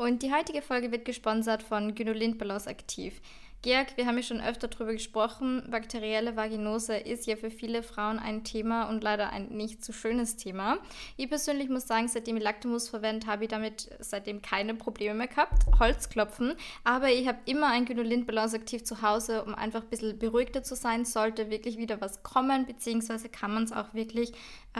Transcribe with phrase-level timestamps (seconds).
[0.00, 3.20] Und die heutige Folge wird gesponsert von Gynolint Balance Aktiv.
[3.62, 8.20] Georg, wir haben ja schon öfter darüber gesprochen, bakterielle Vaginose ist ja für viele Frauen
[8.20, 10.78] ein Thema und leider ein nicht so schönes Thema.
[11.16, 15.26] Ich persönlich muss sagen, seitdem ich Lactamus verwende, habe ich damit seitdem keine Probleme mehr
[15.26, 15.64] gehabt.
[15.80, 16.54] Holzklopfen.
[16.84, 20.62] Aber ich habe immer ein Gynolint Balance aktiv zu Hause, um einfach ein bisschen beruhigter
[20.62, 24.30] zu sein, sollte wirklich wieder was kommen, beziehungsweise kann man es auch wirklich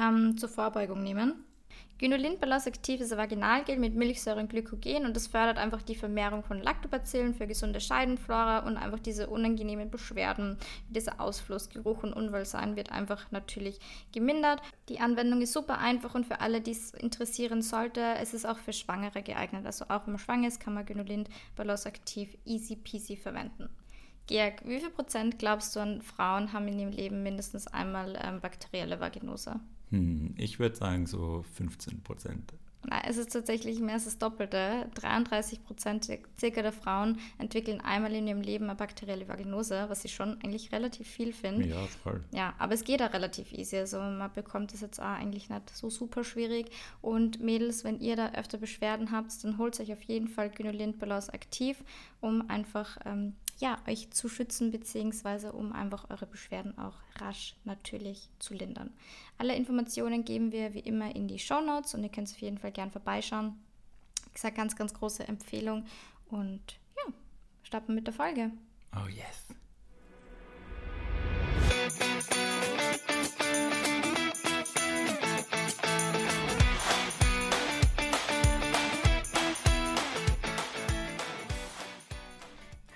[0.01, 1.45] ähm, zur Vorbeugung nehmen.
[1.99, 5.97] Gynolint Balance Aktiv ist ein Vaginalgel mit Milchsäure und Glykogen und das fördert einfach die
[5.97, 12.05] Vermehrung von Lactobacillen für gesunde Scheidenflora und einfach diese unangenehmen Beschwerden, wie dieser Ausfluss, Geruch
[12.05, 13.81] und Unwohlsein wird einfach natürlich
[14.13, 14.63] gemindert.
[14.89, 18.59] Die Anwendung ist super einfach und für alle, die es interessieren sollte, es ist auch
[18.59, 19.67] für Schwangere geeignet.
[19.67, 23.71] Also auch wenn man schwanger ist, kann man Gynolint Balance Aktiv easy peasy verwenden.
[24.29, 28.41] Georg, wie viel Prozent glaubst du an Frauen haben in ihrem Leben mindestens einmal ähm,
[28.41, 29.59] bakterielle Vaginose?
[29.91, 32.53] Hm, ich würde sagen so 15 Prozent.
[32.85, 34.89] Nein, es ist tatsächlich mehr als das Doppelte.
[34.95, 40.15] 33 Prozent circa der Frauen entwickeln einmal in ihrem Leben eine bakterielle Vaginose, was ich
[40.15, 41.67] schon eigentlich relativ viel finde.
[41.67, 42.23] Ja, voll.
[42.31, 43.77] Ja, aber es geht auch relativ easy.
[43.77, 46.71] Also man bekommt es jetzt auch eigentlich nicht so super schwierig.
[47.03, 50.99] Und Mädels, wenn ihr da öfter Beschwerden habt, dann holt euch auf jeden Fall Gynolint
[50.99, 51.83] Balance aktiv,
[52.21, 58.31] um einfach ähm, ja, euch zu schützen, beziehungsweise um einfach eure Beschwerden auch rasch natürlich
[58.39, 58.91] zu lindern.
[59.37, 62.59] Alle Informationen geben wir wie immer in die Show Notes und ihr könnt auf jeden
[62.59, 63.55] Fall gern vorbeischauen.
[64.35, 65.85] Ich sage ganz, ganz große Empfehlung
[66.29, 67.13] und ja,
[67.63, 68.53] starten mit der Folge.
[68.95, 69.49] Oh yes.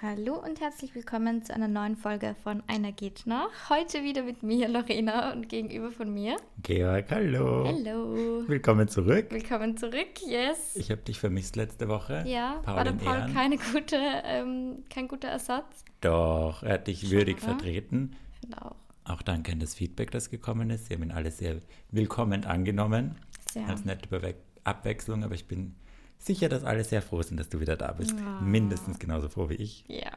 [0.04, 3.48] Hallo und herzlich willkommen zu einer neuen Folge von Einer geht noch.
[3.70, 6.38] Heute wieder mit mir, Lorena, und gegenüber von mir.
[6.60, 7.64] Georg, hallo.
[7.68, 8.42] Hallo.
[8.48, 9.26] Willkommen zurück.
[9.30, 10.74] Willkommen zurück, yes.
[10.74, 12.24] Ich habe dich vermisst letzte Woche.
[12.26, 13.32] Ja, Paul war der Paul Ehren.
[13.32, 15.84] keine gute, ähm, kein guter Ersatz?
[16.00, 18.16] Doch, er hat dich Schon, würdig vertreten.
[18.32, 18.74] Ich finde auch.
[19.04, 20.86] Auch danke an das Feedback, das gekommen ist.
[20.86, 21.60] Sie haben ihn alle sehr
[21.92, 23.14] willkommen angenommen.
[23.52, 23.68] Sehr.
[23.68, 24.34] Als nette
[24.64, 25.76] Abwechslung, aber ich bin
[26.24, 28.12] sicher, dass alle sehr froh sind, dass du wieder da bist.
[28.18, 28.40] Ja.
[28.40, 29.84] Mindestens genauso froh wie ich.
[29.88, 30.12] Ja,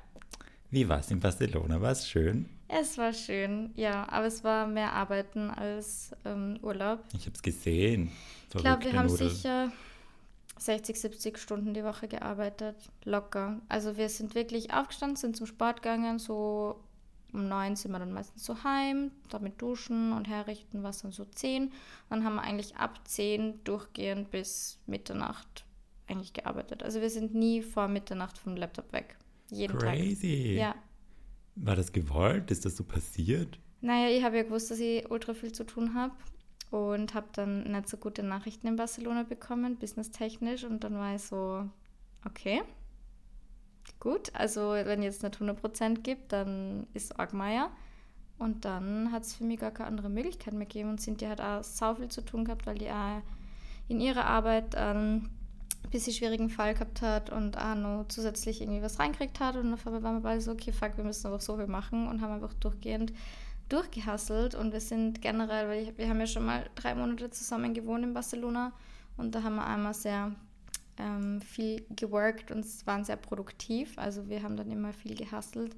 [0.71, 1.81] Wie war es in Barcelona?
[1.81, 2.49] War es schön?
[2.67, 6.99] es war schön, ja, aber es war mehr Arbeiten als ähm, Urlaub.
[7.13, 8.11] Ich habe es gesehen.
[8.53, 9.29] Ich glaube, wir haben Nudel.
[9.29, 9.71] sicher
[10.57, 12.75] 60, 70 Stunden die Woche gearbeitet.
[13.03, 13.61] Locker.
[13.69, 16.79] Also wir sind wirklich aufgestanden, sind zum Sport gegangen, so
[17.33, 21.25] um neun sind wir dann meistens so heim, damit duschen und herrichten, was dann so
[21.25, 21.71] zehn.
[22.09, 25.64] Dann haben wir eigentlich ab zehn durchgehend bis Mitternacht
[26.07, 26.83] eigentlich gearbeitet.
[26.83, 29.17] Also wir sind nie vor Mitternacht vom Laptop weg.
[29.49, 30.55] Jeden Crazy.
[30.57, 30.61] Tag.
[30.61, 30.75] Ja.
[31.55, 32.51] War das gewollt?
[32.51, 33.59] Ist das so passiert?
[33.81, 36.13] Naja, ich habe ja gewusst, dass ich ultra viel zu tun habe
[36.71, 40.63] und habe dann nicht so gute Nachrichten in Barcelona bekommen, businesstechnisch.
[40.63, 41.69] Und dann war ich so,
[42.25, 42.63] okay,
[43.99, 47.71] gut, also wenn jetzt nicht 100% gibt, dann ist Orgmeier.
[48.37, 50.89] Und dann hat es für mich gar keine andere Möglichkeit mehr gegeben.
[50.89, 53.21] Und Cynthia hat auch sau viel zu tun gehabt, weil die auch
[53.87, 55.29] in ihrer Arbeit ein
[55.91, 59.55] bisschen schwierigen Fall gehabt hat und noch zusätzlich irgendwie was reingekriegt hat.
[59.55, 62.07] Und auf einmal waren wir beide so, okay, fuck, wir müssen einfach so viel machen
[62.07, 63.13] und haben einfach durchgehend
[63.69, 64.55] durchgehasselt.
[64.55, 68.03] Und wir sind generell, weil ich, wir haben ja schon mal drei Monate zusammen gewohnt
[68.03, 68.73] in Barcelona
[69.17, 70.35] und da haben wir einmal sehr
[70.97, 73.97] ähm, viel geworkt und waren sehr produktiv.
[73.97, 75.75] Also wir haben dann immer viel gehasselt.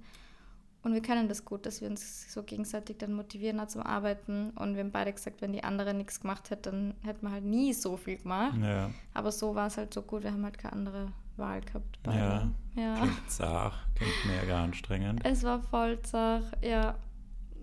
[0.87, 4.51] Und wir können das gut, dass wir uns so gegenseitig dann motivieren auch zum Arbeiten.
[4.51, 7.43] Und wir haben beide gesagt, wenn die andere nichts gemacht hätte, dann hätten wir halt
[7.43, 8.57] nie so viel gemacht.
[8.61, 8.89] Ja.
[9.13, 11.99] Aber so war es halt so gut, wir haben halt keine andere Wahl gehabt.
[12.03, 12.17] beide.
[12.17, 12.81] Ja.
[12.81, 12.95] ja.
[13.01, 15.19] Klingt zart, klingt mega anstrengend.
[15.25, 16.95] Es war voll zart, ja.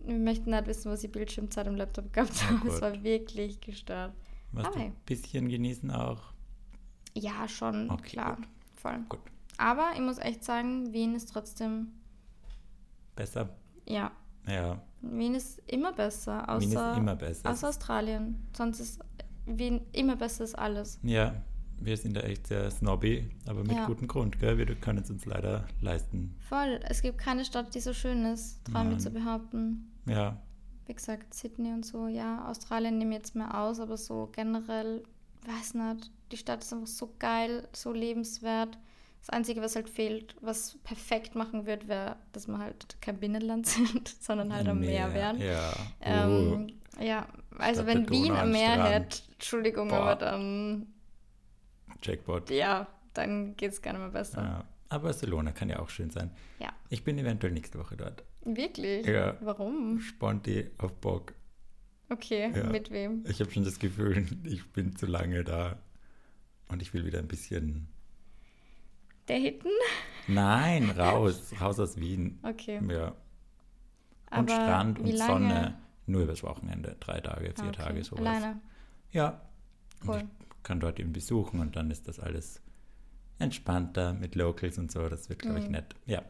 [0.05, 2.69] Wir möchten nicht wissen, was ich Bildschirmzeit am Laptop gehabt Oh habe.
[2.69, 4.12] es war wirklich gestört.
[4.53, 6.21] Was Aber ein bisschen genießen auch.
[7.15, 8.37] Ja, schon, Okay, klar.
[8.37, 8.49] gut.
[8.77, 8.99] Voll.
[9.09, 9.21] Gut.
[9.56, 11.89] Aber ich muss echt sagen, Wien ist trotzdem,
[13.16, 13.48] Besser?
[13.86, 14.10] ja,
[14.47, 14.80] Ja.
[15.00, 16.48] Wien ist immer besser.
[16.48, 17.50] Außer, Wien ist immer besser.
[17.50, 18.47] Außer Australien.
[18.56, 19.00] Sonst ist
[19.44, 20.98] Wien immer besser als alles.
[21.02, 21.34] Ja,
[21.78, 23.84] wir sind da echt sehr snobby, aber mit Ja.
[23.86, 24.56] gutem Grund, gell?
[24.56, 26.34] Wir können es uns leider leisten.
[26.49, 26.81] Voll.
[26.88, 29.93] Es gibt keine Stadt, die so schön ist, traue mir zu behaupten.
[30.06, 30.40] Ja,
[30.87, 35.02] Wie gesagt, Sydney und so, ja, Australien nehme ich jetzt mehr aus, aber so generell,
[35.46, 38.78] weiß nicht, die Stadt ist einfach so geil, so lebenswert.
[39.26, 43.65] Das Einzige, was halt fehlt, was perfekt machen wird, wäre, dass wir halt kein Binnenland
[43.67, 45.41] sind, sondern halt am Meer wären.
[45.41, 45.73] Ja.
[46.03, 46.67] Ähm,
[47.00, 47.26] ja,
[47.56, 50.00] also Statt wenn Wien am Meer hätte, Entschuldigung, Boah.
[50.00, 50.82] aber dann,
[51.88, 52.50] uh, Jackpot.
[52.50, 54.43] ja, dann geht es gar nicht mehr besser.
[54.43, 54.65] Ja.
[54.91, 56.31] Aber Barcelona kann ja auch schön sein.
[56.59, 56.69] Ja.
[56.91, 58.23] Ich bin eventuell nächste Woche dort.
[58.44, 59.06] Wirklich?
[59.06, 59.38] Ja.
[59.41, 60.00] Warum?
[60.00, 61.32] Sponti auf Bock.
[62.11, 62.65] Okay, Ja.
[62.65, 63.25] mit wem?
[63.27, 65.79] Ich habe schon das Gefühl, ich bin zu lange da
[66.69, 67.88] und ich will wieder ein bisschen
[69.26, 69.69] Daten?
[70.29, 71.53] Nein, raus.
[71.61, 72.38] raus aus Wien.
[72.43, 72.81] Okay.
[72.88, 73.09] Ja.
[73.09, 73.17] Und
[74.31, 75.17] Aber Strand und?
[75.17, 75.79] Sonne.
[76.06, 76.97] Nur übers Wochenende.
[77.00, 77.73] Drei Tage, vier okay.
[77.73, 78.21] Tage, sowas.
[78.21, 78.61] Alleine.
[79.12, 79.41] Ja.
[80.03, 80.25] Und Cool.
[80.56, 82.61] Ich kann dort ihn besuchen und dann ist das alles
[83.38, 85.09] entspannter mit Locals und so.
[85.09, 85.73] Das wird, glaube ich, Mhm.
[85.73, 85.94] nett.
[86.06, 86.23] Ja.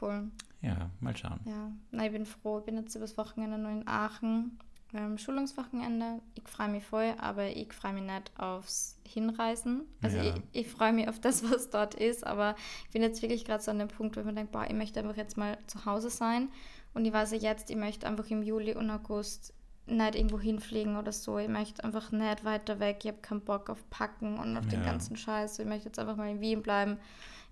[0.00, 0.30] Cool.
[0.62, 1.40] Ja, mal schauen.
[1.44, 2.58] Ja, Nein, ich bin froh.
[2.60, 4.58] Ich bin jetzt übers Wochenende nur in Aachen.
[4.94, 6.20] Ähm, Schulungswochenende.
[6.34, 9.82] Ich freue mich voll, aber ich freue mich nicht aufs Hinreisen.
[10.02, 10.24] Also Ja.
[10.52, 12.54] ich, ich freue mich auf das, was dort ist, aber
[12.86, 14.74] ich bin jetzt wirklich gerade so an dem Punkt, wo ich mir denke, boah, ich
[14.74, 16.48] möchte einfach jetzt mal zu Hause sein.
[16.94, 19.52] Und ich weiß ja jetzt, ich möchte einfach im Juli und August
[19.86, 21.38] nicht irgendwo hinfliegen oder so.
[21.38, 22.98] Ich möchte einfach nicht weiter weg.
[23.02, 24.86] Ich habe keinen Bock auf Packen und auf den Ja.
[24.92, 25.58] ganzen Scheiß.
[25.58, 26.98] Ich möchte jetzt einfach mal in Wien bleiben.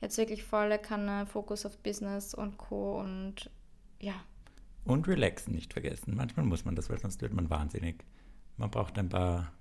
[0.01, 2.99] Jetzt wirklich volle Kanne, Fokus auf Business und Co.
[3.01, 3.51] Und
[4.01, 4.15] ja,
[4.85, 6.15] Und relaxen nicht vergessen.
[6.17, 8.05] Manchmal muss man das, weil sonst wird man wahnsinnig.
[8.57, 9.53] Man braucht ein paar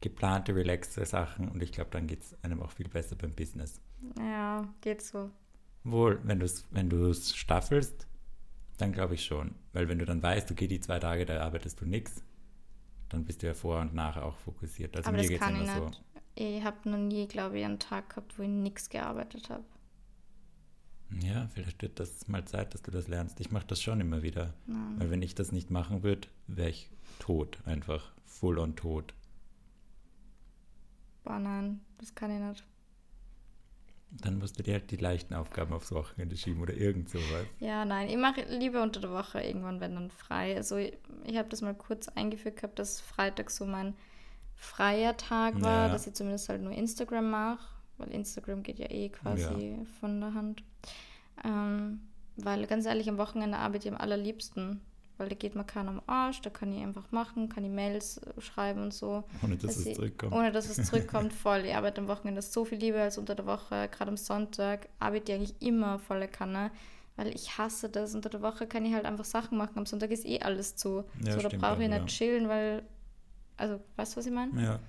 [0.00, 3.80] geplante, relaxe Sachen und ich glaube, dann geht es einem auch viel besser beim Business.
[4.18, 5.30] Ja, geht so.
[5.84, 8.06] Wohl, wenn du es wenn du's staffelst,
[8.78, 9.54] dann glaube ich schon.
[9.72, 12.22] Weil wenn du dann weißt, okay, die zwei Tage, da arbeitest du nichts,
[13.08, 14.96] dann bist du ja vor und nachher auch fokussiert.
[14.96, 15.84] Also Aber mir das geht es immer so.
[15.86, 16.02] nicht.
[16.34, 19.64] Ich habe noch nie, glaube ich, einen Tag gehabt, wo ich nichts gearbeitet habe.
[21.20, 23.38] Ja, vielleicht wird das mal Zeit, dass du das lernst.
[23.40, 24.54] Ich mache das schon immer wieder.
[24.66, 24.94] Nein.
[24.98, 27.58] Weil wenn ich das nicht machen würde, wäre ich tot.
[27.66, 29.12] Einfach full on tot.
[31.24, 32.64] Boah, nein, das kann ich nicht.
[34.10, 37.46] Dann musst du dir halt die leichten Aufgaben aufs Wochenende schieben oder irgend sowas.
[37.60, 40.54] Ja, nein, ich mache lieber unter der Woche irgendwann, wenn dann frei.
[40.56, 43.94] Also ich, ich habe das mal kurz eingeführt gehabt, dass Freitag so mein
[44.54, 45.92] freier Tag war, Ja.
[45.92, 47.66] dass ich zumindest halt nur Instagram mache,
[47.98, 50.62] weil Instagram geht ja eh quasi von der Hand.
[51.44, 52.00] Ähm,
[52.36, 54.80] weil ganz ehrlich, am Wochenende arbeite ich am allerliebsten,
[55.18, 58.18] weil da geht mir keiner am Arsch, da kann ich einfach machen, kann ich Mails
[58.18, 59.24] äh, schreiben und so.
[59.42, 60.32] Ohne dass Also es ich- zurückkommt.
[60.32, 61.60] Ohne dass es zurückkommt, voll.
[61.66, 63.88] Ich arbeite am Wochenende so viel lieber als unter der Woche.
[63.90, 66.70] Gerade am Sonntag arbeite ich eigentlich immer volle Kanne,
[67.16, 68.14] weil ich hasse das.
[68.14, 69.76] Unter der Woche kann ich halt einfach Sachen machen.
[69.78, 71.04] Am Sonntag ist eh alles zu.
[71.22, 72.06] Ja, so, da brauche ich nicht ja.
[72.06, 72.82] chillen, weil.
[73.58, 74.60] Also, weißt du, was ich meine?
[74.60, 74.62] Ja.
[74.72, 74.80] Ja,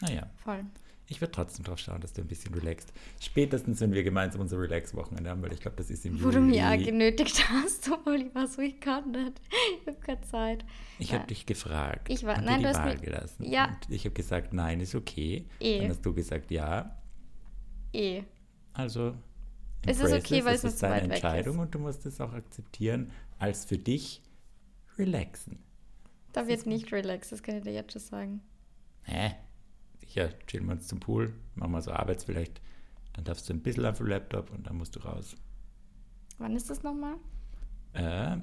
[0.00, 0.64] Naja, voll.
[1.08, 2.92] ich würde trotzdem drauf schauen, dass du ein bisschen relaxst.
[3.20, 6.40] Spätestens, wenn wir gemeinsam unser Relax-Wochenende haben, weil ich glaube, das ist im Wo du
[6.40, 6.84] mich auch Juli.
[6.86, 9.40] genötigt hast, obwohl ich war so, ich kann nicht.
[9.82, 10.64] Ich habe keine Zeit.
[10.98, 11.18] Ich Ja.
[11.18, 13.44] habe dich gefragt Ich war- und nein, dir du die hast Wahl mir- gelassen.
[13.44, 13.78] Ja.
[13.88, 15.46] Und ich habe gesagt, nein, ist okay.
[15.60, 15.80] Eh.
[15.80, 16.98] Dann hast du gesagt, ja.
[17.92, 18.22] Eh.
[18.74, 19.14] Also
[19.86, 23.64] Es ist okay, weil es ist deine Entscheidung und du musst es auch akzeptieren als
[23.64, 24.20] für dich
[24.98, 25.58] relaxen.
[26.32, 28.40] Da wird nicht relaxed, das kann ich dir jetzt schon sagen.
[29.04, 29.34] Hä?
[30.06, 32.60] Sicher, chillen wir uns zum Pool, machen wir so Arbeits vielleicht,
[33.14, 35.36] dann darfst du ein bisschen auf den Laptop und dann musst du raus.
[36.38, 37.16] Wann ist das nochmal?
[37.94, 38.36] Äh,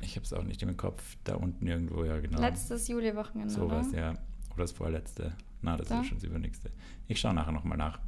[0.00, 2.40] ich habe es auch nicht im Kopf, da unten irgendwo, ja genau.
[2.40, 3.98] Letztes Juli-Wochenende, Sowas, oder?
[3.98, 4.10] ja.
[4.54, 5.36] Oder das vorletzte.
[5.60, 6.00] Na, das Da?
[6.00, 6.70] ist schon das übernächste.
[7.08, 8.00] Ich schaue nachher nochmal nach.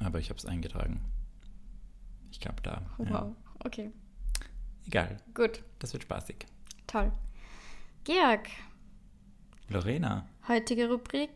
[0.00, 1.00] Aber ich habe es eingetragen.
[2.30, 2.82] Ich glaube da.
[2.98, 3.36] Wow, Ja.
[3.64, 3.90] okay.
[4.86, 6.46] Egal, Gut, das wird spaßig.
[6.86, 7.12] toll.
[8.04, 8.48] Georg,
[9.68, 10.26] Lorena.
[10.48, 11.30] heutige Rubrik.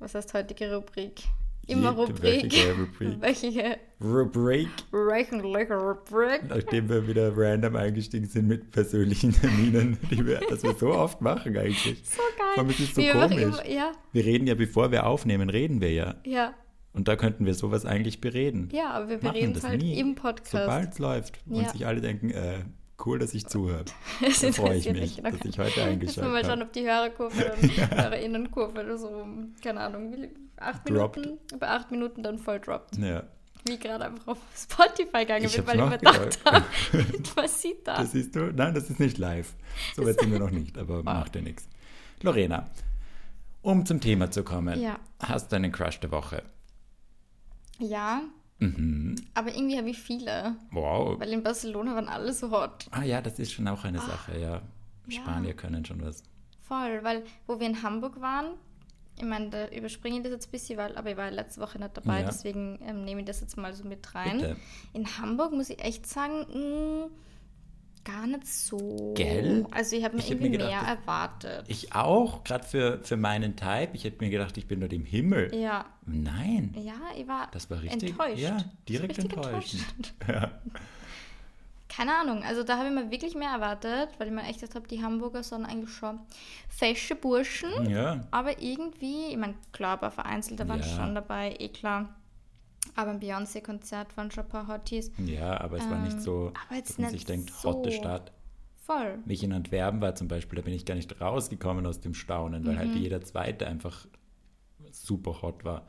[0.00, 1.22] Was heißt heutige Rubrik?
[1.66, 2.44] Immer Jede Rubrik.
[2.44, 3.20] wöchige Rubrik.
[3.20, 4.68] Welche Rubrik.
[4.90, 6.40] wöchentliche Rubrik?
[6.48, 11.20] Nachdem wir wieder random eingestiegen sind mit persönlichen Terminen, die wir, das wir so oft
[11.20, 12.02] machen eigentlich.
[12.04, 12.46] So geil.
[12.54, 13.42] Vor allem, es ist so Wie einfach komisch.
[13.44, 16.14] immer- Ja, Wir reden ja, bevor wir aufnehmen, reden wir ja.
[16.24, 16.54] ja,
[16.92, 18.68] Und da könnten wir sowas eigentlich bereden.
[18.72, 20.00] ja, aber wir bereden das es halt nie.
[20.00, 20.50] im Podcast.
[20.50, 21.68] Sobald es läuft und Ja.
[21.68, 22.60] sich alle denken, äh,
[23.06, 23.84] cool, dass ich zuhöre.
[24.26, 26.62] Es Da freue ich interessiert mich, dass ich heute Müssen wir mal eingeschaltet schauen, habe.
[26.62, 29.26] ob die Hörerkurve und Hörerinnenkurve oder so,
[29.62, 30.14] keine Ahnung,
[30.56, 31.16] acht Droppt.
[31.16, 32.96] Minuten, bei acht Minuten dann voll droppt.
[32.98, 33.24] Ja,
[33.64, 36.64] Wie gerade einfach auf Spotify gegangen Ich bin, weil ich mir gedacht habe,
[37.34, 37.96] was sieht da?
[37.98, 38.52] das siehst du?
[38.52, 39.54] Nein, das ist nicht live.
[39.96, 41.68] So weit sind wir noch nicht, aber macht ja nichts.
[42.22, 42.68] Lorena,
[43.62, 44.80] um zum Thema zu kommen.
[44.80, 44.98] Ja.
[45.20, 46.42] Hast du einen Crush der Woche?
[47.78, 48.22] Ja,
[48.60, 49.16] Mhm.
[49.34, 51.18] aber irgendwie habe ich viele, Wow.
[51.18, 52.86] weil in Barcelona waren alle so hot.
[52.90, 54.60] Ah ja, das ist schon auch eine Sache, ja.
[55.08, 55.20] ja.
[55.22, 56.22] Spanier können schon was.
[56.60, 58.52] Voll, weil wo wir in Hamburg waren,
[59.16, 61.78] ich meine, da überspringe ich das jetzt ein bisschen, weil, aber ich war letzte Woche
[61.78, 62.26] nicht dabei, Ja.
[62.26, 64.38] deswegen ähm, nehme ich das jetzt mal so mit rein.
[64.38, 64.56] Bitte.
[64.92, 67.08] In Hamburg muss ich echt sagen, mh,
[68.04, 69.12] gar nicht so.
[69.16, 69.66] Gell?
[69.70, 71.64] Also ich habe mir Ich irgendwie mir gedacht, mehr erwartet.
[71.68, 73.90] Ich auch, gerade für, für meinen Type.
[73.94, 75.54] Ich hätte mir gedacht, ich bin dort im Himmel.
[75.54, 78.10] ja, Nein, ja, ich war das war richtig.
[78.10, 78.38] enttäuscht.
[78.38, 78.56] Ja,
[78.88, 79.76] direkt enttäuscht.
[80.26, 80.50] Ja.
[81.88, 84.76] Keine Ahnung, also da habe ich mir wirklich mehr erwartet, weil ich mir echt gedacht
[84.76, 86.20] habe, die Hamburger sind eigentlich schon
[86.68, 87.90] fesche Burschen.
[87.90, 90.86] ja, Aber irgendwie, ich meine, klar, ein paar Vereinzelte waren Ja.
[90.86, 92.08] schon dabei, eh klar.
[92.96, 95.10] Aber im Beyoncé-Konzert waren schon ein paar Hotties.
[95.18, 97.68] ja, aber es war nicht Ähm, so, dass man sich denkt, so.
[97.70, 98.32] hotte Stadt.
[98.84, 99.18] Voll.
[99.24, 102.14] Wie ich in Antwerpen war zum Beispiel, da bin ich gar nicht rausgekommen aus dem
[102.14, 102.78] Staunen, weil Mhm.
[102.78, 104.06] halt jeder Zweite einfach
[104.90, 105.86] super hot war.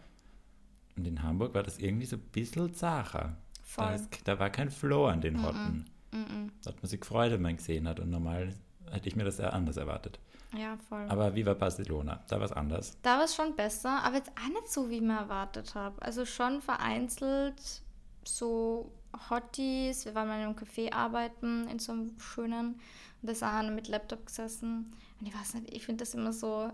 [0.95, 3.37] Und in Hamburg war das irgendwie so ein bisschen zacher.
[3.63, 3.85] Voll.
[3.85, 5.43] Da, ist, da war kein Flow an den Mhm.
[5.43, 5.85] Hotten.
[6.11, 6.49] Mm-mm.
[6.63, 7.99] Da hat man sich gefreut, wenn man gesehen hat.
[7.99, 8.53] Und normal
[8.91, 10.19] hätte ich mir das eher anders erwartet.
[10.53, 11.05] Ja, voll.
[11.07, 12.23] Aber wie war Barcelona?
[12.27, 12.97] Da war es anders.
[13.01, 16.01] Da war es schon besser, aber jetzt auch nicht so, wie ich mir erwartet habe.
[16.01, 17.83] Also schon vereinzelt
[18.25, 18.91] so
[19.29, 20.05] Hotties.
[20.05, 22.79] Wir waren mal in einem Café arbeiten, in so einem schönen.
[23.21, 24.93] Und da einer mit Laptop gesessen.
[25.19, 26.71] Und ich weiß nicht, ich finde das immer so.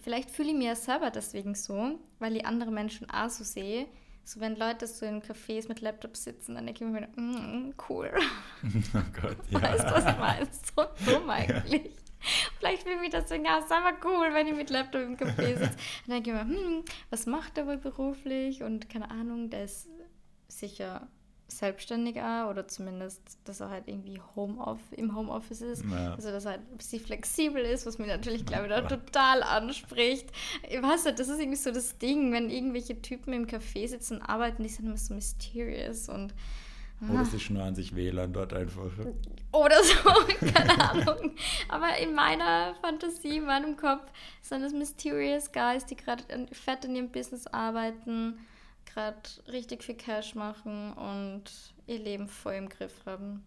[0.00, 3.86] Vielleicht fühle ich mich ja selber deswegen so, weil ich andere Menschen auch so sehe.
[4.24, 8.10] So, wenn Leute so in Cafés mit Laptop sitzen, dann denke ich mir, mm, cool.
[8.94, 9.62] Oh Gott, ja.
[9.62, 10.48] Weißt du, was ich meine?
[10.52, 11.90] So dumm eigentlich.
[12.58, 15.76] Vielleicht finde ich deswegen auch selber cool, wenn ich mit Laptop im Café sitze.
[16.06, 18.62] Dann denke ich mir, hm, was macht er wohl beruflich?
[18.62, 19.88] Und keine Ahnung, der ist
[20.48, 21.08] sicher
[21.58, 25.84] selbstständiger oder zumindest, dass er halt irgendwie Homeoff im Homeoffice ist.
[25.84, 26.14] Ja.
[26.14, 29.42] Also, dass er halt ein bisschen flexibel ist, was mich natürlich, glaube ich, da total
[29.42, 30.30] anspricht.
[30.68, 34.18] Ich weiß nicht, das ist irgendwie so das Ding, wenn irgendwelche Typen im Café sitzen
[34.18, 36.34] und arbeiten, die sind immer so mysterious und
[37.10, 38.90] Oder sie schnorren sich WLAN dort einfach.
[39.52, 41.32] oder so, keine Ahnung.
[41.68, 46.94] Aber in meiner Fantasie, in meinem Kopf sind das mysterious Guys, die gerade fett in
[46.94, 48.38] ihrem Business arbeiten,
[48.86, 51.44] gerade richtig viel Cash machen und
[51.86, 53.42] ihr Leben voll im Griff haben.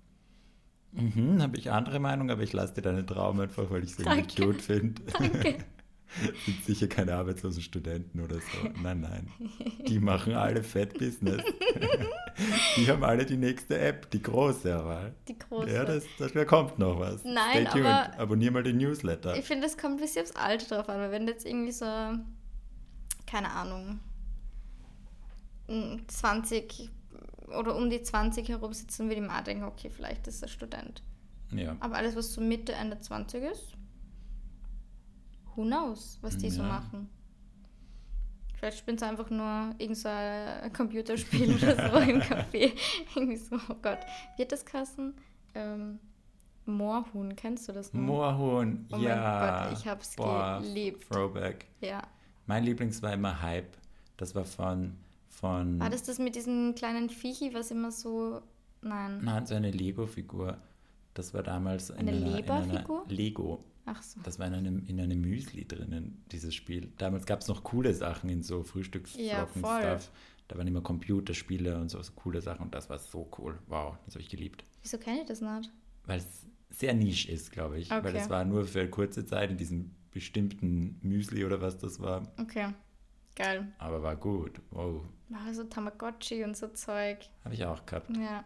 [0.92, 3.98] Mhm, habe ich andere Meinung, aber ich lasse dir deinen Traum einfach, weil ich es
[3.98, 4.44] Danke.
[4.44, 5.02] cute finde.
[5.12, 5.58] Danke.
[6.46, 8.70] Sind sicher keine arbeitslosen Studenten oder so.
[8.82, 9.32] Nein, nein.
[9.88, 11.42] Die machen alle Fett Business.
[12.78, 15.12] die haben alle die nächste App, die große aber.
[15.28, 15.70] Die große.
[15.72, 17.24] Ja, das, das, da kommt noch was.
[17.24, 17.86] Nein, Stay tuned.
[17.86, 19.36] aber- Abonnier mal den Newsletter.
[19.36, 21.72] Ich finde, es kommt ein bisschen aufs Alter drauf an, weil wenn du jetzt irgendwie
[21.72, 21.86] so,
[23.26, 24.00] keine Ahnung,
[25.68, 26.90] m, 20
[27.48, 31.04] oder um die 20 herum sitzen, würde ich auch denken, okay, vielleicht ist er Student.
[31.52, 31.76] Ja.
[31.80, 33.74] Aber alles, was so Mitte, Ende 20 ist,
[35.56, 36.68] who knows, was die so Ja.
[36.70, 37.10] machen.
[38.58, 42.72] Vielleicht spielen sie einfach nur irgend so ein Computerspiel oder so im Café.
[43.16, 44.00] Irgendwie so, oh Gott.
[44.38, 45.14] Wird das kassen?
[45.54, 46.00] Ähm,
[46.66, 48.02] Moorhuhn, kennst du das noch?
[48.02, 49.68] Moorhuhn, Oh mein ja.
[49.70, 51.06] Gott, ich hab's Boah, geliebt.
[51.10, 51.66] Throwback.
[51.82, 52.02] Ja.
[52.48, 53.78] Mein Lieblings war immer Hype.
[54.18, 54.96] Das war von,
[55.30, 58.42] von War das das mit diesem kleinen Viechi, was immer so.
[58.82, 59.20] Nein.
[59.24, 60.58] Nein, so eine Lego-Figur.
[61.14, 63.04] Das war damals in Eine einer, in Leberfigur?
[63.10, 63.64] Lego.
[63.86, 64.20] Ach so.
[64.24, 66.92] Das war in einem, in einem Müsli drinnen, dieses Spiel.
[66.98, 69.82] Damals gab es noch coole Sachen in so Ja, Frühstücksflocken voll.
[69.82, 70.12] Stuff.
[70.48, 73.58] Da waren immer Computerspiele und so, so coole Sachen und das war so cool.
[73.68, 74.64] Wow, das habe ich geliebt.
[74.82, 75.72] Wieso kenne ich das nicht?
[76.06, 77.90] Weil es sehr nisch ist, glaube ich.
[77.90, 78.18] Weil Okay.
[78.18, 82.32] es war nur für kurze Zeit in diesem bestimmten Müsli oder was das war.
[82.40, 82.68] Okay.
[83.36, 83.72] Geil.
[83.80, 84.62] Aber war gut.
[84.72, 85.04] Wow.
[85.30, 87.20] War so Tamagotchi und so Zeug.
[87.44, 88.16] Habe ich auch gehabt.
[88.16, 88.44] Ja.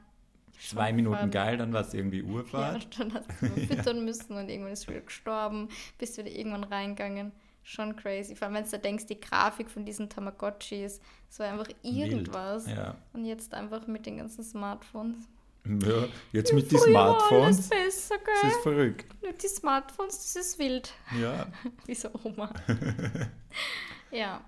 [0.59, 2.99] Zwei Minuten geil, dann war es irgendwie Ja, Urfahrt.
[2.99, 7.31] dann hast du füttern müssen und irgendwann ist es wieder gestorben, bist wieder irgendwann reingegangen.
[7.63, 8.35] Schon crazy.
[8.35, 10.99] Vor allem, wenn du denkst, die Grafik von diesen Tamagotchis,
[11.29, 12.65] es war einfach irgendwas.
[12.65, 12.77] Wild.
[12.77, 12.95] Ja.
[13.13, 15.17] Und jetzt einfach mit den ganzen Smartphones.
[15.65, 16.05] ja.
[16.31, 17.69] Jetzt mit den Smartphones.
[17.69, 18.49] besser, Das gell?
[18.51, 19.15] ist verrückt.
[19.21, 20.91] Mit den Smartphones, das ist wild.
[21.21, 21.47] Ja.
[21.87, 22.51] Diese Oma.
[24.11, 24.41] ja.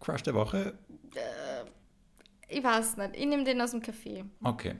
[0.00, 0.74] Crush der Woche?
[2.48, 3.16] Ich weiß nicht.
[3.16, 4.24] Ich nehme den aus dem Café.
[4.42, 4.74] Okay.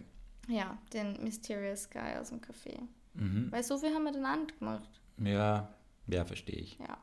[0.49, 2.78] Ja, den Mysterious Guy aus dem Café.
[3.14, 3.50] Mhm.
[3.52, 4.88] Weil so viel haben wir den Hand gemacht.
[5.19, 5.69] Ja,
[6.07, 6.78] ja, verstehe ich.
[6.78, 6.97] Ja,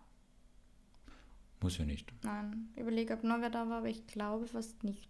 [1.62, 2.12] Muss ja nicht.
[2.24, 2.70] nein.
[2.76, 5.10] Überlege, ob noch wer da war, aber ich glaube fast nicht.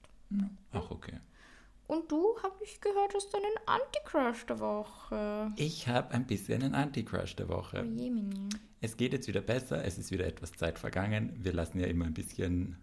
[0.71, 1.19] Ach, okay.
[1.87, 5.51] Und du, habe ich gehört, hast du einen Anti-Crush der Woche.
[5.55, 7.77] Ich habe ein bisschen einen Anti-Crush der Oh Woche.
[7.95, 8.49] je, Mini.
[8.81, 11.31] Es geht jetzt wieder besser, es ist wieder etwas Zeit vergangen.
[11.37, 12.77] Wir lassen ja immer ein bisschen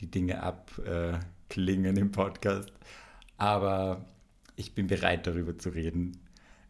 [0.00, 2.72] die Dinge abklingen im Podcast.
[3.38, 4.04] Aber
[4.58, 6.18] ich bin bereit, darüber zu reden.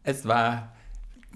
[0.03, 0.77] Es war,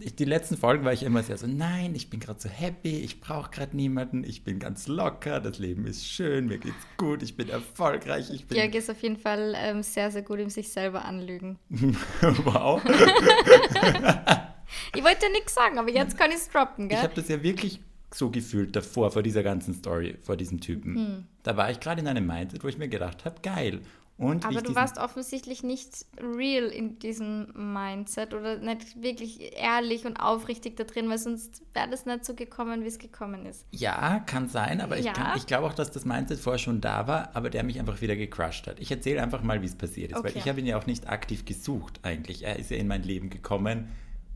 [0.01, 3.01] ich, die letzten Folgen war ich immer sehr so, nein, ich bin gerade so happy,
[3.01, 7.23] ich brauche gerade niemanden, ich bin ganz locker, das Leben ist schön, mir geht's gut,
[7.23, 8.59] ich bin erfolgreich, ich bin...
[8.59, 11.59] Jörg ist auf jeden Fall ähm, sehr, sehr gut im sich selber anlügen.
[12.45, 12.83] wow.
[14.95, 17.03] Ich wollte ja nichts sagen, aber jetzt kann ich es droppen, Ich gell?
[17.03, 17.81] habe das ja wirklich
[18.15, 20.95] so gefühlt davor, vor dieser ganzen Story, vor diesem Typen.
[20.95, 21.25] Hm.
[21.43, 23.81] Da war ich gerade in einem Mindset, wo ich mir gedacht habe, geil.
[24.19, 30.19] Und Aber du warst offensichtlich nicht real in diesem Mindset oder nicht wirklich ehrlich und
[30.19, 33.66] aufrichtig da drin, weil sonst wäre das nicht so gekommen, wie es gekommen ist.
[33.73, 37.09] Ja, kann sein, aber ich, kann- ich glaube auch, dass das Mindset vorher schon da
[37.09, 38.78] war, aber der mich einfach wieder gecrushed hat.
[38.78, 40.38] Ich erzähle einfach mal, wie es passiert ist, weil Okay.
[40.38, 42.45] ich habe ihn ja auch nicht aktiv gesucht eigentlich.
[42.45, 43.88] Er ist ja in mein Leben gekommen,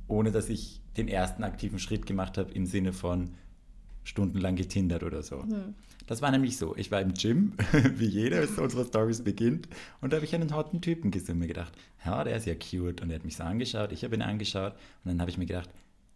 [0.08, 3.34] ohne dass ich den ersten aktiven Schritt gemacht habe im Sinne von
[4.06, 5.42] stundenlang getindert oder so.
[5.42, 5.74] Hm.
[6.06, 7.52] Das war nämlich so, ich war im Gym,
[7.96, 9.68] wie jeder unserer Stories beginnt,
[10.00, 11.72] und da habe ich einen hotten Typen gesehen und mir gedacht,
[12.04, 13.02] ja, der ist ja cute.
[13.02, 15.46] Und er hat mich so angeschaut, ich habe ihn angeschaut, und dann habe ich mir
[15.46, 15.68] gedacht,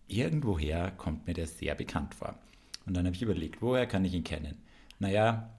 [0.06, 2.38] irgendwoher kommt mir der sehr bekannt vor.
[2.86, 4.54] Und dann habe ich überlegt, woher kann ich ihn kennen?
[5.00, 5.50] Naja,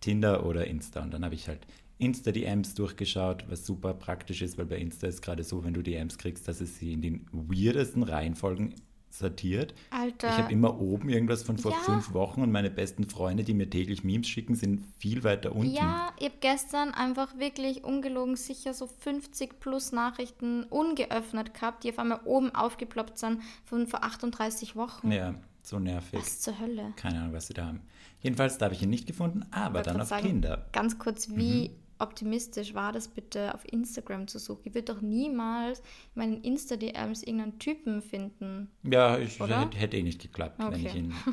[0.00, 1.02] Tinder oder Insta.
[1.02, 1.60] Und dann habe ich halt
[1.98, 6.16] Insta-DMs durchgeschaut, was super praktisch ist, weil bei Insta ist gerade so, wenn du DMs
[6.16, 8.74] kriegst, dass es sie in den weirdesten Reihenfolgen
[9.10, 9.74] sortiert.
[9.90, 10.28] Alter.
[10.28, 11.78] Ich habe immer oben irgendwas von vor Ja.
[11.78, 15.72] fünf Wochen und meine besten Freunde, die mir täglich Memes schicken, sind viel weiter unten.
[15.72, 21.90] Ja, ich habe gestern einfach wirklich ungelogen sicher so 50 plus Nachrichten ungeöffnet gehabt, die
[21.90, 25.10] auf einmal oben aufgeploppt sind von vor 38 Wochen.
[25.12, 26.20] Ja, so nervig.
[26.20, 26.92] Was zur Hölle?
[26.96, 27.80] Keine Ahnung, was sie da haben.
[28.22, 30.66] Jedenfalls, da habe ich ihn nicht gefunden, aber dann auf sagen, Tinder.
[30.72, 34.62] Ganz kurz, wie optimistisch war das bitte, auf Instagram zu suchen?
[34.64, 38.70] Ich würde doch niemals in meinen Insta-DMs irgendeinen Typen finden.
[38.82, 39.70] Ja, ich Oder?
[39.76, 40.88] hätte, eh nicht geklappt, wenn Okay.
[40.88, 41.14] ich ihn.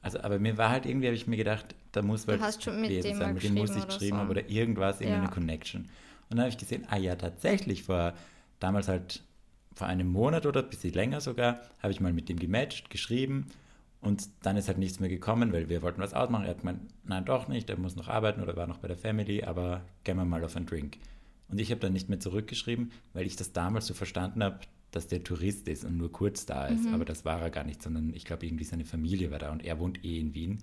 [0.00, 2.80] Also, aber mir war halt irgendwie, habe ich mir gedacht, da muss was hast schon
[2.80, 4.20] mit gewesen dem sein, mit dem muss ich geschrieben so.
[4.22, 5.30] haben oder irgendwas, irgendeine Ja.
[5.30, 5.82] Connection.
[5.82, 5.90] Und
[6.30, 8.14] dann habe ich gesehen, ah ja, tatsächlich, vor
[8.60, 9.22] damals halt
[9.74, 13.46] vor einem Monat oder ein bisschen länger sogar, habe ich mal mit dem gematcht, geschrieben
[14.00, 16.44] und dann ist halt nichts mehr gekommen, weil wir wollten was ausmachen.
[16.44, 18.96] Er hat gemeint, nein, doch nicht, er muss noch arbeiten oder war noch bei der
[18.96, 20.98] Family, aber gehen wir mal auf einen Drink.
[21.48, 25.06] Und ich habe dann nicht mehr zurückgeschrieben, weil ich das damals so verstanden habe, dass
[25.08, 26.86] der Tourist ist und nur kurz da ist.
[26.94, 29.64] Aber das war er gar nicht, sondern ich glaube, irgendwie seine Familie war da und
[29.64, 30.62] er wohnt eh in Wien.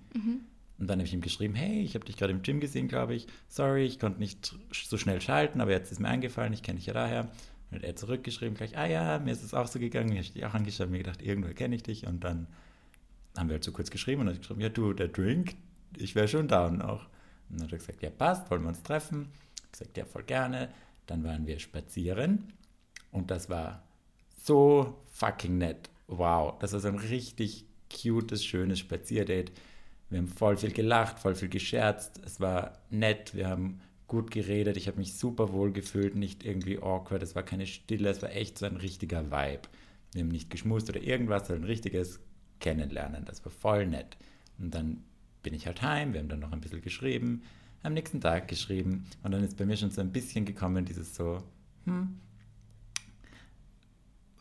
[0.78, 3.14] Und dann habe ich ihm geschrieben, hey, ich habe dich gerade im Gym gesehen, glaube
[3.14, 3.26] ich.
[3.48, 6.86] Sorry, ich konnte nicht so schnell schalten, aber jetzt ist mir eingefallen, ich kenne dich
[6.86, 7.30] ja daher.
[7.70, 10.12] Und hat er zurückgeschrieben gleich, ah ja, mir ist es auch so gegangen.
[10.12, 12.06] Ich habe dich auch angeschaut, mir gedacht, irgendwo kenne ich dich.
[12.06, 12.46] Und dann
[13.36, 15.56] haben wir halt so kurz geschrieben und dann hat er geschrieben, ja du, der Drink,
[15.96, 17.06] ich wäre schon down auch.
[17.48, 19.28] Und dann hat er gesagt, ja passt, wollen wir uns treffen?
[19.64, 20.68] Ich gesagt, ja voll gerne.
[21.06, 22.52] Dann waren wir spazieren
[23.12, 23.82] und das war
[24.42, 25.90] so fucking nett.
[26.08, 29.52] Wow, das war so ein richtig cutes, schönes Spazierdate.
[30.08, 32.20] Wir haben voll viel gelacht, voll viel gescherzt.
[32.24, 34.76] Es war nett, wir haben gut geredet.
[34.76, 37.22] Ich habe mich super wohl gefühlt, nicht irgendwie awkward.
[37.22, 39.62] Es war keine Stille, es war echt so ein richtiger Vibe.
[40.12, 42.20] Wir haben nicht geschmust oder irgendwas, sondern ein richtiges
[42.60, 43.24] Kennenlernen.
[43.24, 44.16] Das war voll nett.
[44.58, 45.04] Und dann
[45.42, 47.42] bin ich halt heim, wir haben dann noch ein bisschen geschrieben,
[47.82, 51.14] am nächsten Tag geschrieben und dann ist bei mir schon so ein bisschen gekommen, dieses
[51.14, 51.42] so,
[51.84, 52.18] hm,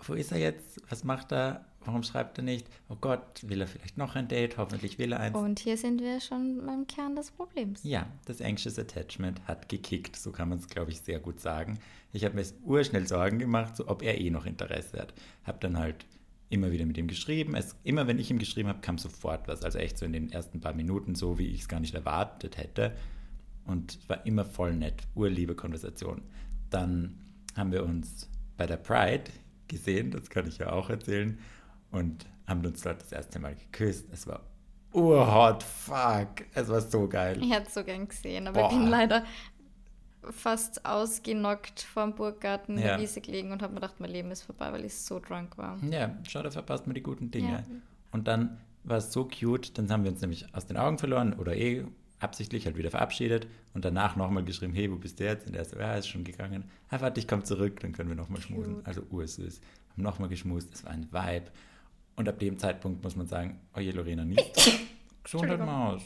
[0.08, 0.82] wo ist er jetzt?
[0.90, 1.66] Was macht er?
[1.84, 2.68] Warum schreibt er nicht?
[2.90, 4.58] Oh Gott, will er vielleicht noch ein Date?
[4.58, 5.38] Hoffentlich will er eins.
[5.38, 7.84] Und hier sind wir schon beim Kern des Problems.
[7.84, 11.80] Ja, das Anxious Attachment hat gekickt, so kann man es, glaube ich, sehr gut sagen.
[12.12, 15.14] Ich habe mir jetzt urschnell Sorgen gemacht, so ob er eh noch Interesse hat.
[15.44, 16.06] Habe dann halt
[16.56, 17.56] immer wieder mit ihm geschrieben.
[17.56, 19.62] Es, immer wenn ich ihm geschrieben habe, kam sofort was.
[19.62, 22.58] Also echt so in den ersten paar Minuten, so wie ich es gar nicht erwartet
[22.58, 22.96] hätte.
[23.66, 26.22] Und es war immer voll nett, urliebe Konversation.
[26.70, 27.18] Dann
[27.56, 29.26] haben wir uns bei der Pride
[29.68, 31.40] gesehen, das kann ich ja auch erzählen,
[31.92, 34.08] und haben uns dort das erste Mal geküsst.
[34.12, 34.42] Es war
[34.94, 36.46] urhot, fuck.
[36.54, 37.42] Es war so geil.
[37.42, 38.72] Ich hätte es so gern gesehen, aber Boah.
[38.72, 39.24] ich bin leider
[40.32, 42.88] fast ausgenockt vor dem Burggarten in Ja.
[42.96, 45.58] der Wiese gelegen und habe mir gedacht, mein Leben ist vorbei, weil ich so drunk
[45.58, 45.78] war.
[45.90, 47.52] Ja, schau, da verpasst man die guten Dinge.
[47.52, 47.64] Ja.
[48.12, 51.34] Und dann war es so cute, dann haben wir uns nämlich aus den Augen verloren
[51.34, 51.86] oder eh
[52.20, 55.48] absichtlich halt wieder verabschiedet und danach nochmal geschrieben, hey, wo bist du jetzt?
[55.48, 56.64] Und er so, ja, ist schon gegangen.
[56.90, 58.86] Ah, warte, ich komme zurück, dann können wir nochmal schmusen.
[58.86, 59.60] Also ursüß.
[59.92, 61.46] Haben nochmal geschmust, es war ein Vibe.
[62.16, 64.80] Und ab dem Zeitpunkt muss man sagen, oh je, Lorena, nicht.
[65.24, 65.60] Gesundheit.
[65.60, 66.02] Maus.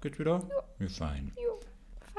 [0.00, 0.42] Geht wieder?
[0.78, 1.32] Ja, fein.
[1.36, 1.58] Jo,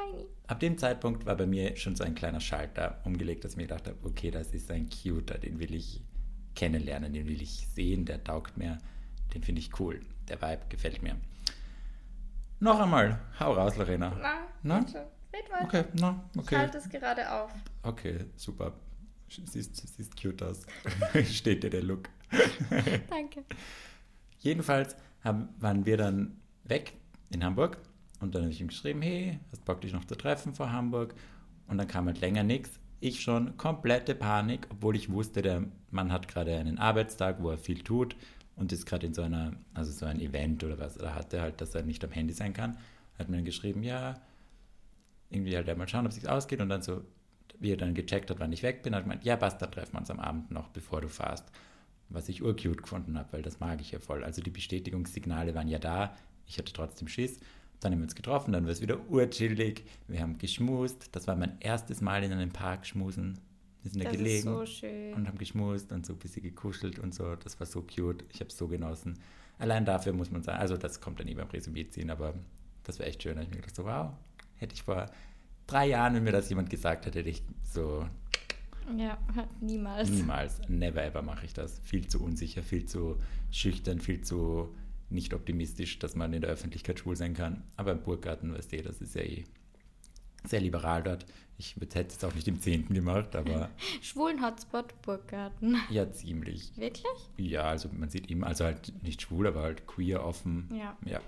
[0.05, 0.25] feini.
[0.47, 3.63] Ab dem Zeitpunkt war bei mir schon so ein kleiner Schalter umgelegt, dass ich mir
[3.63, 6.01] gedacht habe, okay, das ist ein Cuter, den will ich
[6.53, 8.77] kennenlernen, den will ich sehen, der taugt mir,
[9.33, 9.99] den finde ich cool.
[10.29, 11.17] Der Vibe gefällt mir.
[12.59, 14.15] Noch einmal, hau raus, Lorena.
[14.21, 14.79] Na, Na?
[14.79, 15.07] bitte.
[15.33, 15.65] Red weiter.
[15.65, 16.55] Okay, na, okay.
[16.55, 17.51] halte es gerade auf.
[17.83, 18.73] Okay, super.
[19.27, 20.65] Siehst, siehst cute aus.
[21.25, 22.09] Steht dir der Look.
[23.09, 23.43] Danke.
[24.39, 26.93] Jedenfalls haben, waren wir dann weg
[27.31, 27.77] in Hamburg
[28.25, 31.13] und dann habe ich ihm geschrieben, hey, hast Bock dich noch zu treffen vor Hamburg?
[31.67, 32.79] Und dann kam halt länger nichts.
[32.99, 37.57] Ich schon komplette Panik, obwohl ich wusste, der Mann hat gerade einen Arbeitstag, wo er
[37.57, 38.15] viel tut
[38.55, 41.41] und ist gerade in so einer, also so ein Event oder was, da hat er
[41.41, 42.77] halt, dass er nicht am Handy sein kann.
[43.19, 44.19] Hat mir dann geschrieben, ja,
[45.29, 47.03] irgendwie halt mal schauen, ob es sich ausgeht und dann so,
[47.59, 49.93] wie er dann gecheckt hat, wann ich weg bin, hat gemeint, ja, passt, dann treffen
[49.93, 51.45] wir uns am Abend noch, bevor du fahrst.
[52.09, 54.23] Was ich urcute gefunden habe, weil das mag ich ja voll.
[54.23, 56.15] Also die Bestätigungssignale waren ja da,
[56.47, 57.39] ich hatte trotzdem Schiss.
[57.86, 59.84] Dann haben wir uns getroffen, dann war es wieder urchillig.
[60.08, 61.10] Wir haben geschmust.
[61.12, 63.38] Das war mein erstes Mal in einem Park schmusen.
[63.84, 65.13] Wir sind da Das gelegen so schön.
[65.13, 67.36] und haben geschmust und so ein bisschen gekuschelt und so.
[67.36, 68.24] Das war so cute.
[68.34, 69.19] Ich habe es so genossen.
[69.60, 72.34] Allein dafür muss man sagen, also das kommt dann nie beim Resümee ziehen, aber
[72.84, 73.36] das war echt schön.
[73.36, 74.13] Da hab ich mir gedacht, so wow,
[74.56, 75.06] hätte ich vor
[75.67, 78.04] drei Jahren, wenn mir das jemand gesagt hätte, hätte ich so
[78.98, 79.17] Ja,
[79.62, 80.10] niemals.
[80.10, 81.80] Niemals, never ever mache ich das.
[81.84, 83.17] Viel zu unsicher, viel zu
[83.52, 84.76] schüchtern, viel zu
[85.15, 87.63] nicht optimistisch, dass man in der Öffentlichkeit schwul sein kann.
[87.78, 89.45] Aber im Burggarten, weißt du, das ist ja eh
[90.43, 91.25] sehr liberal dort.
[91.58, 92.89] Ich hätte es auch nicht im 10.
[92.89, 93.69] gemacht, aber
[94.01, 95.78] Schwulen Hotspot Burggarten.
[95.89, 96.71] ja, ziemlich.
[96.75, 97.06] Wirklich?
[97.38, 100.69] Ja, also man sieht immer, also halt nicht schwul, aber halt queer, offen.
[100.73, 100.97] Ja.
[101.06, 101.21] Ja.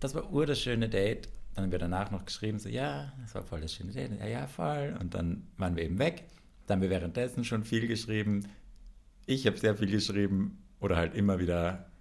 [0.00, 1.28] Das war ur das schöne Date.
[1.54, 4.18] dann haben wir danach noch geschrieben, so, ja, das war voll das schöne Date.
[4.18, 4.96] Ja, ja, voll.
[4.98, 6.24] Und dann waren wir eben weg.
[6.66, 8.48] Dann haben wir währenddessen schon viel geschrieben.
[9.26, 11.91] Ich habe sehr viel geschrieben oder halt immer wieder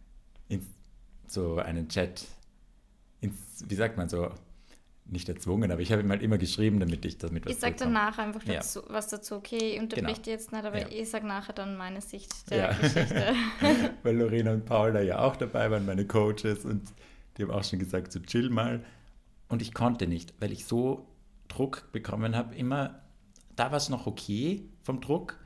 [1.28, 2.26] so einen Chat,
[3.22, 4.32] ins, wie sagt man so,
[5.06, 7.76] nicht erzwungen, aber ich habe ihm halt immer geschrieben, damit ich damit was Ich sage
[7.76, 8.86] dann nachher einfach dazu, ja.
[8.94, 9.36] was dazu.
[9.36, 10.32] Okay, ich unterbreche genau.
[10.32, 10.88] jetzt nicht, aber ja.
[10.90, 12.74] ich sage nachher dann meine Sicht der ja.
[12.74, 13.34] Geschichte.
[14.04, 16.84] Weil Lorena und Paula ja auch dabei waren, meine Coaches, und
[17.38, 18.84] die haben auch schon gesagt, so chill mal.
[19.50, 21.06] Und ich konnte nicht, weil ich so
[21.50, 22.56] Druck bekommen habe.
[22.56, 23.02] Immer,
[23.58, 25.38] da war es noch okay vom Druck,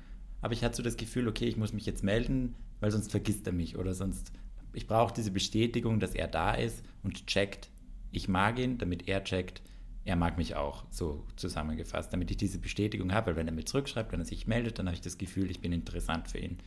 [0.41, 3.47] aber ich hatte so das Gefühl, okay, ich muss mich jetzt melden, weil sonst vergisst
[3.47, 4.31] er mich oder sonst.
[4.75, 7.69] Ich brauche diese Bestätigung, dass er da ist und checkt,
[8.11, 9.61] ich mag ihn, damit er checkt,
[10.03, 13.65] er mag mich auch, so zusammengefasst, damit ich diese Bestätigung habe, weil wenn er mir
[13.65, 16.59] zurückschreibt, wenn er sich meldet, dann habe ich das Gefühl, ich bin interessant für ihn.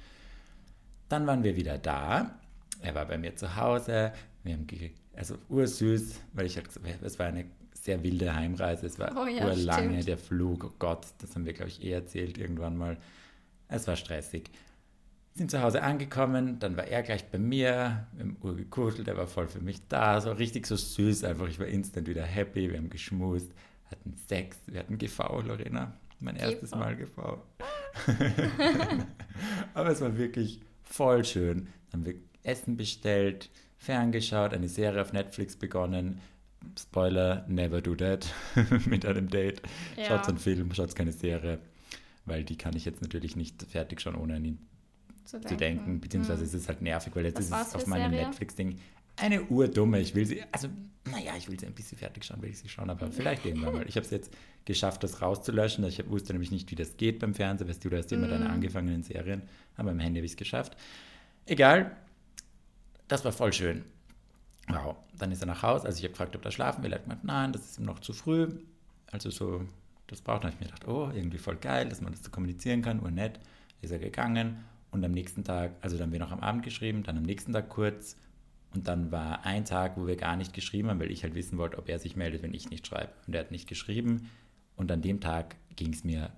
[1.08, 2.38] Dann waren wir wieder da,
[2.82, 4.66] er war bei mir zu Hause, wir haben
[5.14, 6.68] also ursüß, weil ich halt,
[7.02, 10.08] es war eine sehr wilde Heimreise, es war oh ja, urlange, stimmt.
[10.08, 12.98] der Flug, oh Gott, das haben wir, glaube ich, eh erzählt irgendwann mal.
[13.68, 14.50] Es war stressig.
[15.38, 19.16] Sind zu Hause angekommen, dann war er gleich bei mir, wir haben Uhr gekuschelt, er
[19.16, 21.46] war voll für mich da, so richtig so süß einfach.
[21.46, 23.52] Ich war instant wieder happy, wir haben geschmust,
[23.88, 26.44] hatten Sex, wir hatten GV, Lorena, mein GV.
[26.44, 27.38] erstes Mal GV.
[29.74, 31.68] Aber es war wirklich voll schön.
[31.92, 36.20] Dann haben wir Essen bestellt, ferngeschaut, eine Serie auf Netflix begonnen.
[36.76, 38.26] Spoiler, never do that
[38.86, 39.62] mit einem Date.
[39.96, 40.06] Ja.
[40.06, 41.60] Schaut einen Film, schaut keine Serie,
[42.24, 44.67] weil die kann ich jetzt natürlich nicht fertig schauen, ohne ihn
[45.28, 45.48] zu denken.
[45.48, 46.46] Zu denken beziehungsweise hm.
[46.46, 48.78] es ist halt nervig, weil jetzt Was ist es auf meinem Netflix-Ding
[49.16, 50.00] eine urdumme.
[50.00, 50.68] Ich will sie, also,
[51.10, 53.74] naja, ich will sie ein bisschen fertig schauen, will ich sie schauen, aber vielleicht irgendwann
[53.74, 53.88] mal.
[53.88, 54.32] Ich habe es jetzt
[54.64, 55.84] geschafft, das rauszulöschen.
[55.84, 58.30] Ich wusste nämlich nicht, wie das geht beim Fernsehen, weißt du, du hast immer mm.
[58.30, 59.42] deine angefangenen Serien,
[59.76, 60.76] aber beim Handy habe ich es geschafft.
[61.46, 61.96] Egal,
[63.08, 63.84] das war voll schön.
[64.68, 64.96] Wow.
[65.18, 65.86] Dann ist er nach Hause.
[65.86, 66.92] Also ich habe gefragt, ob er schlafen will.
[66.92, 68.48] Er hat gemeint, nein, das ist ihm noch zu früh.
[69.10, 69.62] Also so,
[70.06, 70.44] das braucht.
[70.44, 73.00] Habe ich mir gedacht, oh, irgendwie voll geil, dass man das so kommunizieren kann.
[73.00, 73.40] Urnett.
[73.80, 74.64] Ist er gegangen.
[74.90, 77.52] Und am nächsten Tag, also dann haben wir noch am Abend geschrieben, dann am nächsten
[77.52, 78.16] Tag kurz.
[78.74, 81.58] Und dann war ein Tag, wo wir gar nicht geschrieben haben, weil ich halt wissen
[81.58, 83.12] wollte, ob er sich meldet, wenn ich nicht schreibe.
[83.26, 84.30] Und er hat nicht geschrieben.
[84.76, 86.30] Und an dem Tag ging es mir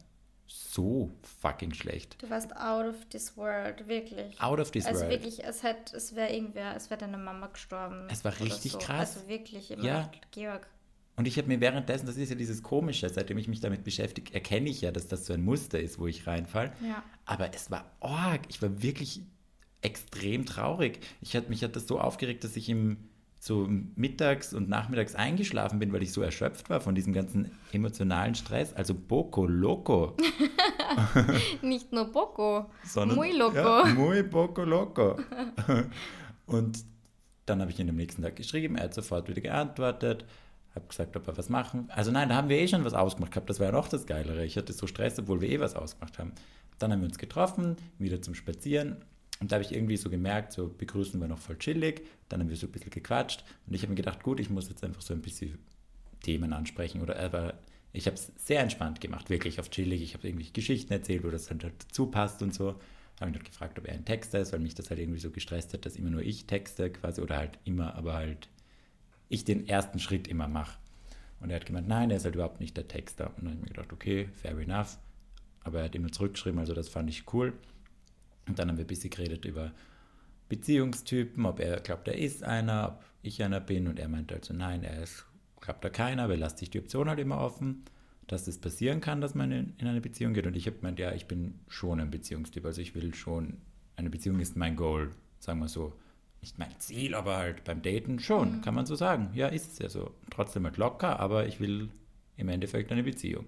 [0.46, 1.10] so
[1.40, 2.20] fucking schlecht.
[2.20, 4.40] Du warst out of this world, wirklich.
[4.40, 5.12] Out of this also world.
[5.12, 8.08] Also wirklich, es, es wäre irgendwer, es wäre deine Mama gestorben.
[8.10, 8.78] Es war richtig so.
[8.78, 9.16] krass.
[9.16, 10.10] Also wirklich, immer ja.
[10.32, 10.66] Georg.
[11.16, 14.32] Und ich habe mir währenddessen, das ist ja dieses Komische, seitdem ich mich damit beschäftige,
[14.32, 16.72] erkenne ich ja, dass das so ein Muster ist, wo ich reinfall.
[16.82, 17.02] Ja.
[17.26, 18.42] Aber es war arg.
[18.48, 19.22] Ich war wirklich
[19.82, 21.00] extrem traurig.
[21.20, 22.96] Ich hat, mich hat das so aufgeregt, dass ich im
[23.42, 28.34] so mittags und nachmittags eingeschlafen bin, weil ich so erschöpft war von diesem ganzen emotionalen
[28.34, 28.74] Stress.
[28.74, 30.14] Also Boco Loco.
[31.62, 33.56] Nicht nur Boco, sondern muy Loco.
[33.56, 35.18] Ja, muy Boco Loco.
[36.46, 36.84] und
[37.46, 40.26] dann habe ich ihn am nächsten Tag geschrieben, er hat sofort wieder geantwortet,
[40.74, 41.88] habe gesagt, ob wir was machen.
[41.90, 44.06] Also nein, da haben wir eh schon was ausgemacht gehabt, das war ja noch das
[44.06, 44.44] Geilere.
[44.44, 46.33] Ich hatte so Stress, obwohl wir eh was ausgemacht haben.
[46.78, 49.04] Dann haben wir uns getroffen, wieder zum Spazieren
[49.40, 52.02] und da habe ich irgendwie so gemerkt, so begrüßen wir noch voll chillig.
[52.28, 53.42] Dann haben wir so ein bisschen gequatscht.
[53.66, 55.59] Und ich habe mir gedacht, gut, ich muss jetzt einfach so ein bisschen
[56.22, 57.00] Themen ansprechen.
[57.00, 57.54] Oder aber
[57.92, 60.02] ich habe es sehr entspannt gemacht, wirklich auf chillig.
[60.02, 62.78] Ich habe irgendwie Geschichten erzählt, wo das halt dazu passt und so.
[63.18, 65.30] Habe ihn dort gefragt, ob er ein Texter ist, weil mich das halt irgendwie so
[65.30, 68.48] gestresst hat, dass immer nur ich texte quasi oder halt immer, aber halt
[69.30, 70.78] ich den ersten Schritt immer mache.
[71.40, 73.28] Und er hat gemeint, nein, er ist halt überhaupt nicht der Texter.
[73.28, 74.98] Und dann habe ich mir gedacht, okay, fair enough.
[75.64, 77.54] Aber er hat immer zurückgeschrieben, also das fand ich cool.
[78.46, 79.72] Und dann haben wir ein bisschen geredet über
[80.48, 83.86] Beziehungstypen, ob er glaubt, er ist einer, ob ich einer bin.
[83.86, 85.24] Und er meinte also, nein, er ist,
[85.60, 87.84] glaubt er keiner, aber lasst sich die Option halt immer offen,
[88.26, 90.46] dass das passieren kann, dass man in, in eine Beziehung geht.
[90.46, 92.66] Und ich habe gemeint, ja, ich bin schon ein Beziehungstyp.
[92.66, 93.58] Also ich will schon,
[93.96, 95.94] eine Beziehung ist mein Goal, sagen wir so.
[96.40, 98.61] Nicht mein Ziel, aber halt beim Daten schon, mhm.
[98.62, 99.31] kann man so sagen.
[99.35, 100.14] Ja, ist es ja so.
[100.31, 101.90] Trotzdem halt locker, aber ich will
[102.37, 103.46] im Endeffekt eine Beziehung.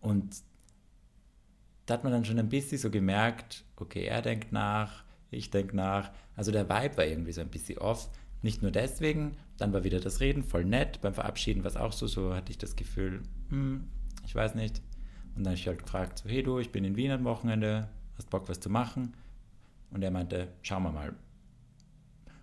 [0.00, 0.36] Und
[1.86, 5.74] da hat man dann schon ein bisschen so gemerkt, okay, er denkt nach, ich denke
[5.74, 6.12] nach.
[6.36, 8.08] Also der Vibe war irgendwie so ein bisschen off.
[8.42, 11.00] Nicht nur deswegen, dann war wieder das Reden voll nett.
[11.00, 13.88] Beim Verabschieden war es auch so, so hatte ich das Gefühl, hm,
[14.24, 14.80] ich weiß nicht.
[15.34, 17.88] Und dann habe ich halt gefragt, so, hey du, ich bin in Wien am Wochenende,
[18.16, 19.14] hast Bock was zu machen?
[19.90, 21.14] Und er meinte, schauen wir mal.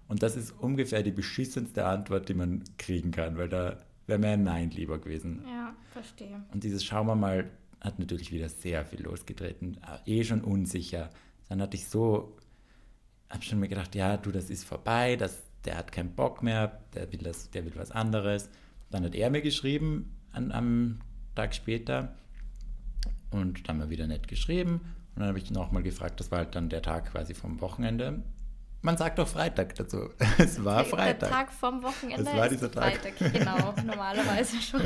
[0.08, 4.30] Und das ist ungefähr die beschissenste Antwort, die man kriegen kann, weil da wäre mir
[4.30, 5.43] ein Nein lieber gewesen.
[5.46, 6.43] Ja, verstehe.
[6.54, 7.50] Und dieses Schauen wir mal,
[7.82, 11.10] hat natürlich wieder sehr viel losgetreten, äh, eh schon unsicher.
[11.50, 12.38] Dann hatte ich so,
[13.30, 16.82] habe schon mir gedacht, ja, du, das ist vorbei, das, der hat keinen Bock mehr,
[16.93, 18.50] der will, das, der will was anderes.
[18.89, 21.00] Dann hat er mir geschrieben an, am
[21.36, 22.15] Tag später
[23.30, 24.82] und dann haben wir wieder nett geschrieben
[25.15, 28.24] und dann habe ich nochmal gefragt, das war halt dann der Tag quasi vom Wochenende.
[28.88, 30.12] Man sagt doch Freitag dazu.
[30.38, 31.30] Es war Der Freitag.
[31.30, 32.95] Tag vom Wochenende Es war dieser Tag.
[32.95, 34.82] Freitag, genau, normalerweise schon.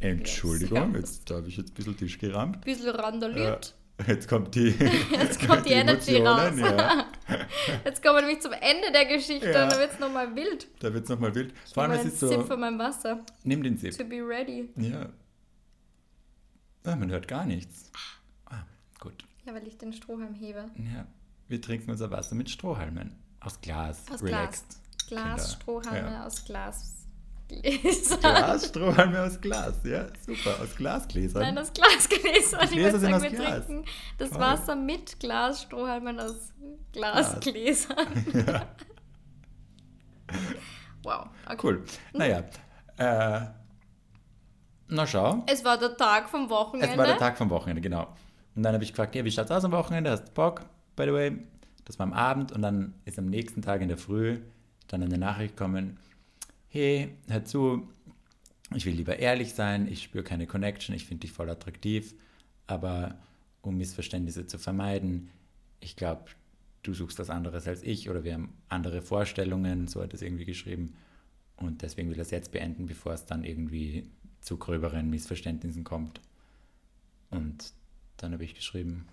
[0.00, 1.16] Entschuldigung, Yes.
[1.18, 2.56] jetzt habe ich jetzt ein bisschen Tisch gerammt.
[2.56, 3.74] Ein bisschen randaliert.
[3.98, 4.68] Äh, jetzt kommt die,
[5.10, 6.52] Jetzt kommt die Energy raus.
[6.56, 7.04] Ja,
[7.84, 9.64] Jetzt kommen wir nämlich zum Ende der Geschichte Ja.
[9.64, 10.66] und dann wird es nochmal wild.
[10.80, 11.52] da wird es nochmal wild.
[11.74, 12.42] Vor allem, es ist Sip so.
[12.44, 13.20] von meinem Wasser.
[13.42, 13.98] Nimm den Sip.
[13.98, 14.70] To be ready.
[14.76, 15.10] Ja.
[16.84, 17.90] Ah, man hört gar nichts.
[18.46, 18.64] Ah,
[18.98, 19.26] gut.
[19.44, 20.70] Ja, weil ich den Strohhalm hebe.
[20.78, 21.06] Ja.
[21.48, 23.14] Wir trinken unser Wasser mit Strohhalmen.
[23.40, 24.04] Aus Glas.
[24.12, 24.64] Aus Relaxed.
[24.68, 24.80] Glas.
[25.08, 25.56] Glas, Kinder.
[25.82, 26.26] Strohhalme Ja.
[26.26, 26.90] aus Glas.
[27.48, 28.20] Gläsern.
[28.20, 29.74] Glas, Strohhalme aus Glas.
[29.84, 30.62] Ja, super.
[30.62, 31.42] Aus Glasgläsern.
[31.42, 32.60] Nein, aus Glasgläsern.
[32.64, 33.66] Ich Gläser sind sagen, wir Glas.
[33.66, 33.84] trinken
[34.16, 34.40] das Toll.
[34.40, 36.52] Wasser mit Glas, Strohhalmen aus
[36.92, 38.06] Glasgläsern.
[38.46, 38.66] Ja,
[41.02, 41.26] Wow.
[41.44, 41.56] Okay.
[41.62, 41.84] cool.
[42.14, 42.44] Naja.
[42.96, 43.40] Äh,
[44.88, 45.42] na schau.
[45.46, 46.92] Es war der Tag vom Wochenende.
[46.92, 48.06] Es war der Tag vom Wochenende, genau.
[48.56, 50.10] Und dann habe ich gefragt, ja, wie schaut's aus am Wochenende?
[50.10, 50.62] Hast du Bock?
[50.96, 51.32] By the way,
[51.84, 54.38] das war am Abend und dann ist am nächsten Tag in der Früh
[54.88, 55.98] dann eine Nachricht gekommen,
[56.68, 57.88] hey, hör zu,
[58.74, 62.14] ich will lieber ehrlich sein, ich spüre keine Connection, ich finde dich voll attraktiv,
[62.66, 63.16] aber
[63.62, 65.30] um Missverständnisse zu vermeiden,
[65.80, 66.24] ich glaube,
[66.82, 70.44] du suchst was anderes als ich oder wir haben andere Vorstellungen, so hat es irgendwie
[70.44, 70.94] geschrieben.
[71.56, 76.20] Und deswegen will es jetzt beenden, bevor es dann irgendwie zu gröberen Missverständnissen kommt.
[77.30, 77.72] Und
[78.16, 79.06] dann habe ich geschrieben,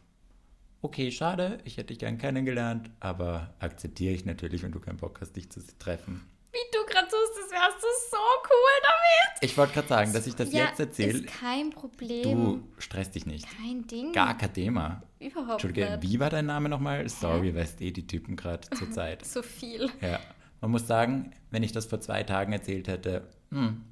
[0.81, 5.19] okay, schade, ich hätte dich gern kennengelernt, aber akzeptiere ich natürlich, wenn du keinen Bock
[5.21, 6.21] hast, dich zu treffen.
[6.51, 9.43] Wie du gerade tust, das wärst du so cool damit.
[9.49, 11.19] Ich wollte gerade sagen, dass ich das ja, jetzt erzähle.
[11.19, 12.23] Ist kein Problem.
[12.23, 13.47] Du stresst dich nicht.
[13.57, 14.11] Kein Ding.
[14.11, 15.01] Gar kein Thema.
[15.19, 16.03] Überhaupt Entschuldige, nicht.
[16.03, 17.07] wie war dein Name nochmal?
[17.07, 19.25] Sorry, weißt eh die Typen gerade zur Zeit.
[19.25, 19.89] So viel.
[20.01, 20.19] Ja.
[20.59, 23.85] Man muss sagen, wenn ich das vor zwei Tagen erzählt hätte, hm,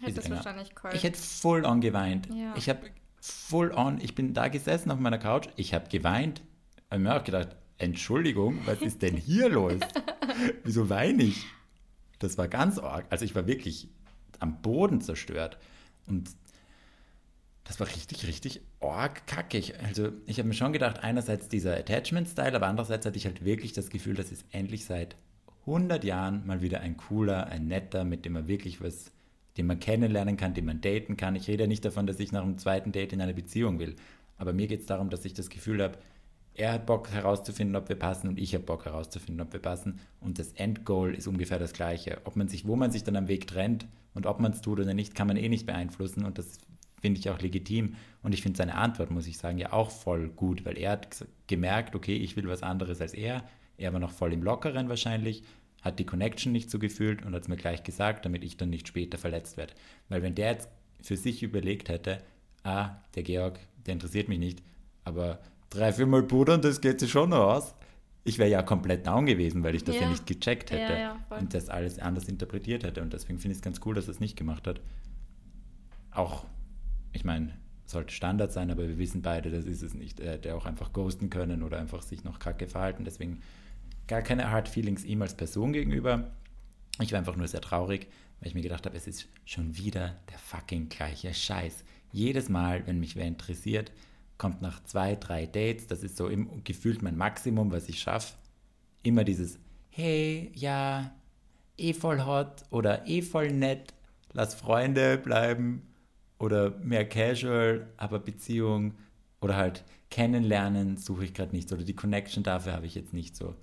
[0.00, 0.94] Hätte es wahrscheinlich geheult.
[0.94, 2.28] Ich hätte full on geweint.
[2.34, 2.54] Ja.
[2.56, 2.90] Ich habe
[3.24, 6.42] full on, ich bin da gesessen auf meiner Couch, ich habe geweint.
[6.90, 9.80] Habe mir auch gedacht, Entschuldigung, was ist denn hier los?
[10.64, 11.46] Wieso weine ich?
[12.18, 13.06] Das war ganz arg.
[13.08, 13.88] Also ich war wirklich
[14.40, 15.58] am Boden zerstört.
[16.06, 16.30] Und
[17.64, 19.74] das war richtig, richtig arg kackig.
[19.82, 23.72] Also ich habe mir schon gedacht, einerseits dieser Attachment-Style, aber andererseits hatte ich halt wirklich
[23.72, 25.16] das Gefühl, das ist endlich seit
[25.60, 29.10] 100 Jahren mal wieder ein cooler, ein netter, mit dem man wirklich was,
[29.56, 31.36] den man kennenlernen kann, den man daten kann.
[31.36, 33.96] Ich rede ja nicht davon, dass ich nach einem zweiten Date in eine Beziehung will.
[34.36, 35.98] Aber mir geht es darum, dass ich das Gefühl habe,
[36.54, 39.98] er hat Bock herauszufinden, ob wir passen und ich habe Bock herauszufinden, ob wir passen.
[40.20, 42.20] Und das Endgoal ist ungefähr das gleiche.
[42.24, 44.78] Ob man sich, wo man sich dann am Weg trennt und ob man es tut
[44.78, 46.24] oder nicht, kann man eh nicht beeinflussen.
[46.24, 46.58] Und das
[47.00, 47.96] finde ich auch legitim.
[48.22, 51.26] Und ich finde seine Antwort, muss ich sagen, ja auch voll gut, weil er hat
[51.48, 53.44] gemerkt, okay, ich will was anderes als er.
[53.76, 55.42] Er war noch voll im Lockeren wahrscheinlich,
[55.84, 58.70] hat die Connection nicht so gefühlt und hat es mir gleich gesagt, damit ich dann
[58.70, 59.74] nicht später verletzt werde.
[60.08, 60.68] Weil wenn der jetzt
[61.02, 62.22] für sich überlegt hätte,
[62.62, 64.62] ah, der Georg, der interessiert mich nicht,
[65.04, 67.74] aber drei, viermal pudern, das geht sich schon noch aus.
[68.24, 70.08] Ich wäre ja komplett down gewesen, weil ich das ja, Ja.
[70.08, 73.02] nicht gecheckt hätte Ja, ja, und das alles anders interpretiert hätte.
[73.02, 74.80] Und deswegen finde ich es ganz cool, dass er es nicht gemacht hat.
[76.10, 76.46] Auch,
[77.12, 77.52] ich meine,
[77.84, 80.20] sollte Standard sein, aber wir wissen beide, das ist es nicht.
[80.20, 83.04] Er hätte auch einfach ghosten können oder einfach sich noch kacke verhalten.
[83.04, 83.42] Deswegen
[84.06, 86.32] gar keine Hard Feelings ihm als Person gegenüber.
[87.00, 88.08] Ich war einfach nur sehr traurig,
[88.40, 91.84] weil ich mir gedacht habe, es ist schon wieder der fucking gleiche Scheiß.
[92.12, 93.90] Jedes Mal, wenn mich wer interessiert,
[94.38, 98.34] kommt nach zwei, drei Dates, das ist so im, gefühlt mein Maximum, was ich schaffe,
[99.02, 99.58] immer dieses,
[99.90, 101.14] hey, ja,
[101.76, 103.94] eh voll hot oder eh voll nett,
[104.32, 105.82] lass Freunde bleiben
[106.38, 108.94] oder mehr casual, aber Beziehung
[109.40, 113.36] oder halt kennenlernen suche ich gerade nicht oder die Connection dafür habe ich jetzt nicht
[113.36, 113.54] so.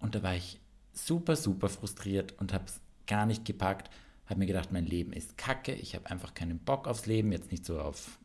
[0.00, 0.58] Und da war ich
[0.92, 3.90] super, super frustriert und habe es gar nicht gepackt.
[4.26, 5.72] Habe mir gedacht, mein Leben ist kacke.
[5.72, 7.32] Ich habe einfach keinen Bock aufs Leben.
[7.32, 8.18] Jetzt nicht so auf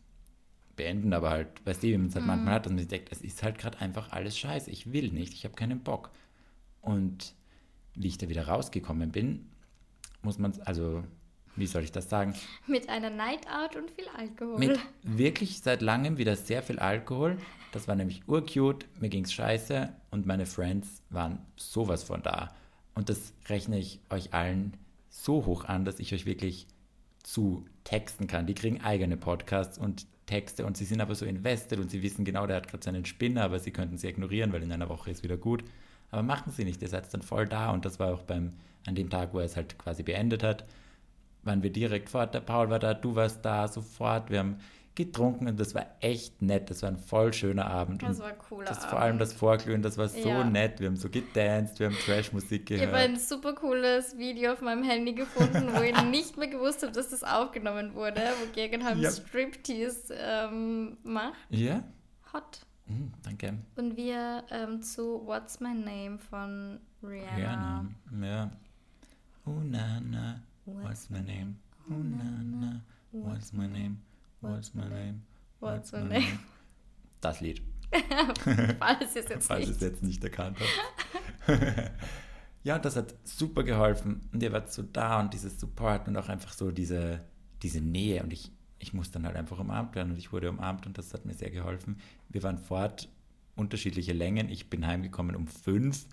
[0.76, 3.10] beenden, aber halt, weißt du, wie man es halt manchmal hat und man sich denkt,
[3.12, 4.70] es ist halt gerade einfach alles scheiße.
[4.70, 6.12] Ich will nicht, ich habe keinen Bock.
[6.82, 7.34] Und
[7.96, 9.48] wie ich da wieder rausgekommen bin,
[10.22, 11.04] muss man, also,
[11.56, 12.34] wie soll ich das sagen?
[12.68, 14.60] Mit einer Night Out und viel Alkohol.
[14.60, 17.38] Mit wirklich seit langem wieder sehr viel Alkohol.
[17.72, 22.56] Das war nämlich urcute, mir ging's scheiße und meine Friends waren sowas von da.
[22.94, 24.78] Und das rechne ich euch allen
[25.10, 26.68] so hoch an, dass ich euch wirklich
[27.24, 28.48] zu texten kann.
[28.48, 32.26] Die kriegen eigene Podcasts und Texte und sie sind aber so invested und sie wissen
[32.26, 35.12] genau, der hat gerade seinen Spinner, aber sie könnten sie ignorieren, weil in einer Woche
[35.12, 35.64] ist wieder gut.
[36.12, 38.54] Aber machen sie nicht, ihr seid dann voll da und das war auch beim,
[38.88, 40.66] an dem Tag, wo er es halt quasi beendet hat,
[41.46, 42.34] waren wir direkt fort.
[42.34, 44.30] Der Paul war da, du warst da, sofort.
[44.30, 44.58] Wir haben
[44.96, 46.70] getrunken und das war echt nett.
[46.70, 48.02] Das war ein voll schöner Abend.
[48.02, 48.90] Das war cooler das, Abend.
[48.92, 50.44] vor allem das Vorglühen, das war so Ja.
[50.46, 50.80] nett.
[50.80, 53.10] Wir haben so gedanced, wir haben Trash-Musik Ich habe gehört.
[53.10, 57.10] ein super cooles Video auf meinem Handy gefunden, wo ich nicht mehr gewusst habe, dass
[57.10, 59.12] das aufgenommen wurde, wo Gegenheim Ja.
[59.12, 61.34] Striptease ähm, macht.
[61.50, 61.84] Ja?
[62.32, 62.66] Hot.
[62.88, 63.54] Mm, danke.
[63.76, 67.86] Und wir ähm, zu What's My Name von Rihanna.
[68.12, 68.26] Rihanna.
[68.28, 68.52] Ja.
[69.46, 71.58] Oh na na, what's my name?
[71.90, 74.02] Oh na na, what's my name?
[74.42, 75.22] What's my name?
[75.60, 76.40] What's my name?
[77.22, 77.62] Das Lied,
[78.80, 79.76] Falls ihr es jetzt falls nicht.
[79.78, 80.58] es jetzt nicht erkannt
[81.48, 81.62] habt.
[82.64, 84.22] ja, und das hat super geholfen.
[84.34, 87.22] Und ihr wart so da und dieses Support und auch einfach so diese,
[87.62, 88.22] diese Nähe.
[88.24, 91.14] Und ich, ich musste dann halt einfach umarmt werden und ich wurde umarmt und das
[91.14, 91.98] hat mir sehr geholfen.
[92.30, 93.10] Wir waren fort,
[93.56, 94.50] unterschiedliche Längen.
[94.50, 96.06] Ich bin heimgekommen um fünf.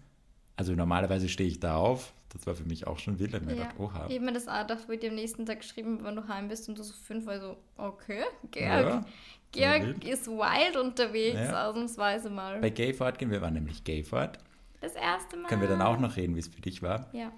[0.56, 2.14] Also normalerweise stehe ich da auf.
[2.32, 3.30] Das war für mich auch schon wild.
[3.30, 3.64] Ich hab mir Ja.
[3.64, 4.06] gedacht, oha.
[4.08, 6.26] Ich habe mir das auch gedacht, wo ich dir am nächsten Tag geschrieben wenn du
[6.28, 8.64] heim bist und du so fünf ich so, okay, Georg.
[8.84, 9.04] Ja,
[9.52, 10.04] Georg wild.
[10.04, 11.68] ist wild unterwegs, Ja.
[11.68, 12.60] ausnahmsweise mal.
[12.60, 14.38] Bei Gayford gehen wir, waren nämlich Gayford.
[14.80, 15.48] das erste Mal.
[15.48, 17.08] Können wir dann auch noch reden, wie es für dich war?
[17.12, 17.30] Ja.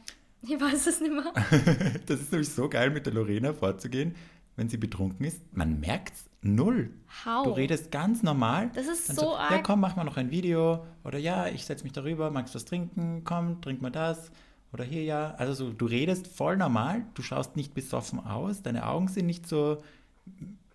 [0.42, 1.32] Ich weiß es nicht mehr.
[2.06, 4.14] Das ist nämlich so geil, mit der Lorena vorzugehen,
[4.56, 5.40] wenn sie betrunken ist.
[5.56, 6.90] Man merkt's null.
[7.24, 7.44] How?
[7.44, 8.70] Du redest ganz normal.
[8.74, 9.64] Das ist so Ja, arg.
[9.64, 10.86] komm, mach mal noch ein Video.
[11.02, 13.22] Oder ja, ich setze mich darüber, magst du was trinken?
[13.24, 14.30] Komm, trink mal das.
[14.74, 15.34] Oder hier, ja.
[15.38, 17.06] Also so, du redest voll normal.
[17.14, 18.60] Du schaust nicht besoffen aus.
[18.62, 19.82] Deine Augen sind nicht so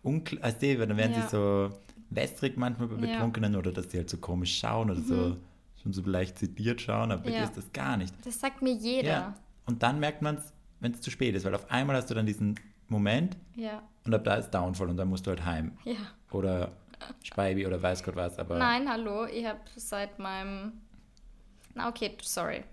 [0.03, 0.41] unklar.
[0.43, 1.21] Also, die, dann werden Ja.
[1.23, 1.69] sie so
[2.09, 3.01] wässrig manchmal bei Ja.
[3.01, 3.11] Mhm.
[3.11, 5.37] Betrunkenen oder dass sie halt so komisch schauen oder so
[5.83, 7.11] schon so leicht sediert schauen.
[7.11, 7.39] Aber bei Ja.
[7.39, 8.13] dir ist das gar nicht.
[8.25, 9.09] Das sagt mir jeder.
[9.09, 9.35] Ja.
[9.65, 12.13] Und dann merkt man es, wenn es zu spät ist, weil auf einmal hast du
[12.15, 12.55] dann diesen
[12.87, 13.83] Moment Ja.
[14.05, 15.73] und ab da ist Downfall und dann musst du halt heim.
[15.83, 15.95] Ja.
[16.31, 16.71] Oder
[17.23, 20.71] Speibi oder weiß Gott was, aber Nein, hallo, ich habe seit meinem.
[21.75, 22.63] Na, okay, sorry.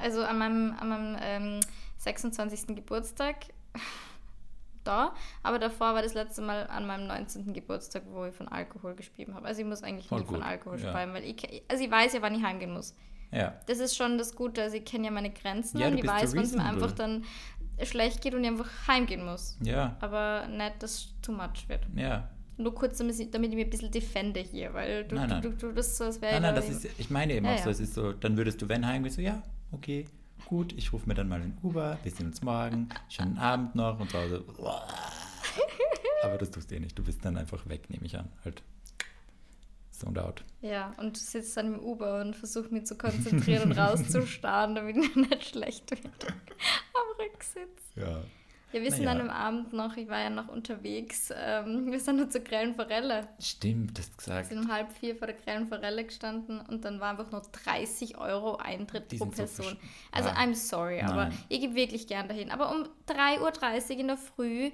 [0.00, 1.60] Also an meinem, an meinem ähm,
[1.98, 2.74] 26.
[2.76, 3.36] Geburtstag
[4.84, 7.52] da, aber davor war das letzte Mal an meinem 19.
[7.52, 9.46] Geburtstag, wo ich von Alkohol gespielt habe.
[9.46, 10.90] Also ich muss eigentlich Voll nie von gut, Alkohol ja.
[10.90, 12.94] speiben, weil ich, also ich weiß ja, wann ich heimgehen muss.
[13.30, 13.54] ja.
[13.66, 16.32] Das ist schon das Gute, also ich kenne ja meine Grenzen Ja, und ich weiß,
[16.34, 17.24] wenn es mir einfach dann
[17.84, 19.56] schlecht geht und ich einfach heimgehen muss.
[19.62, 21.86] Ja, Aber nicht, dass es too much wird.
[21.96, 22.28] ja.
[22.58, 25.42] Nur kurz, damit ich mich ein bisschen defende hier, weil du, Nein, nein.
[25.42, 27.46] du, du, du das so, als wäre Nein, nein, da- das ist, ich meine eben
[27.46, 29.42] Ja, auch so, es ist so, dann würdest du, wenn heimgehen, so, ja,
[29.72, 30.04] okay,
[30.46, 33.98] gut, ich rufe mir dann mal ein Uber, wir sehen uns morgen, schönen Abend noch
[33.98, 34.18] und so.
[34.18, 34.44] Also,
[36.22, 38.62] aber das tust du eh nicht, du bist dann einfach weg, nehme ich an, halt
[39.90, 40.44] zoned out.
[40.60, 45.26] Ja, und sitze dann im Uber und versuche mich zu konzentrieren und rauszustarren, damit mir
[45.26, 47.82] nicht schlecht wird am Rücksitz.
[47.96, 48.22] Ja.
[48.72, 49.18] Ja, wir sind Naja.
[49.18, 52.74] dann am Abend noch, ich war ja noch unterwegs, ähm, wir sind nur zur Grellen
[52.74, 53.28] Forelle.
[53.38, 54.48] Stimmt, das Wir gesagt.
[54.48, 58.16] sind um halb vier vor der Grellen Forelle gestanden und dann war einfach nur 30
[58.18, 59.66] Euro Eintritt Die pro so Person.
[59.66, 59.76] versch-
[60.10, 60.40] also Ah.
[60.40, 61.38] I'm sorry, aber Nein.
[61.48, 62.50] ich gehe wirklich gern dahin.
[62.50, 64.70] Aber um 3.30 Uhr in der Früh,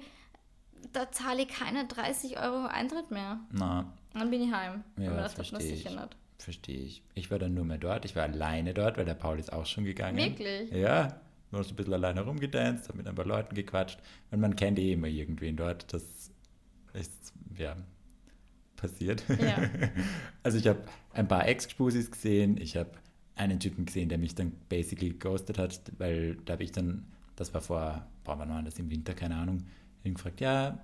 [0.93, 3.39] da zahle ich keine 30 Euro Eintritt mehr.
[3.51, 4.83] Na, Dann bin ich heim.
[4.97, 5.95] Ja, aber das verstehe sicher ich.
[5.95, 6.15] nicht.
[6.37, 7.03] Verstehe ich.
[7.15, 8.05] Ich war dann nur mehr dort.
[8.05, 10.15] Ich war alleine dort, weil der Paul ist auch schon gegangen.
[10.17, 10.71] Wirklich?
[10.71, 11.19] Ja.
[11.51, 13.99] Nur so ein bisschen alleine rumgedanced, habe mit ein paar Leuten gequatscht.
[14.31, 15.91] Und man kennt eh immer irgendwen dort.
[15.93, 16.03] Das
[16.93, 17.75] ist, ja,
[18.75, 19.23] passiert.
[19.29, 19.69] Ja.
[20.43, 20.79] Also ich habe
[21.13, 22.57] ein paar Ex-Spusis gesehen.
[22.59, 22.91] Ich habe
[23.35, 27.53] einen Typen gesehen, der mich dann basically ghostet hat, weil da habe ich dann, das
[27.53, 29.65] war vor, boah, wann war das, im Winter, keine Ahnung,
[30.03, 30.79] ihn gefragt, ja,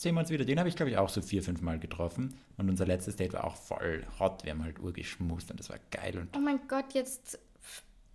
[0.00, 0.44] sehen wir uns wieder.
[0.44, 2.34] Den habe ich, glaube ich, auch so vier, fünf Mal getroffen.
[2.56, 4.44] Und unser letztes Date war auch voll hot.
[4.44, 6.18] Wir haben halt urgeschmust und das war geil.
[6.18, 7.38] Und Oh mein Gott, jetzt,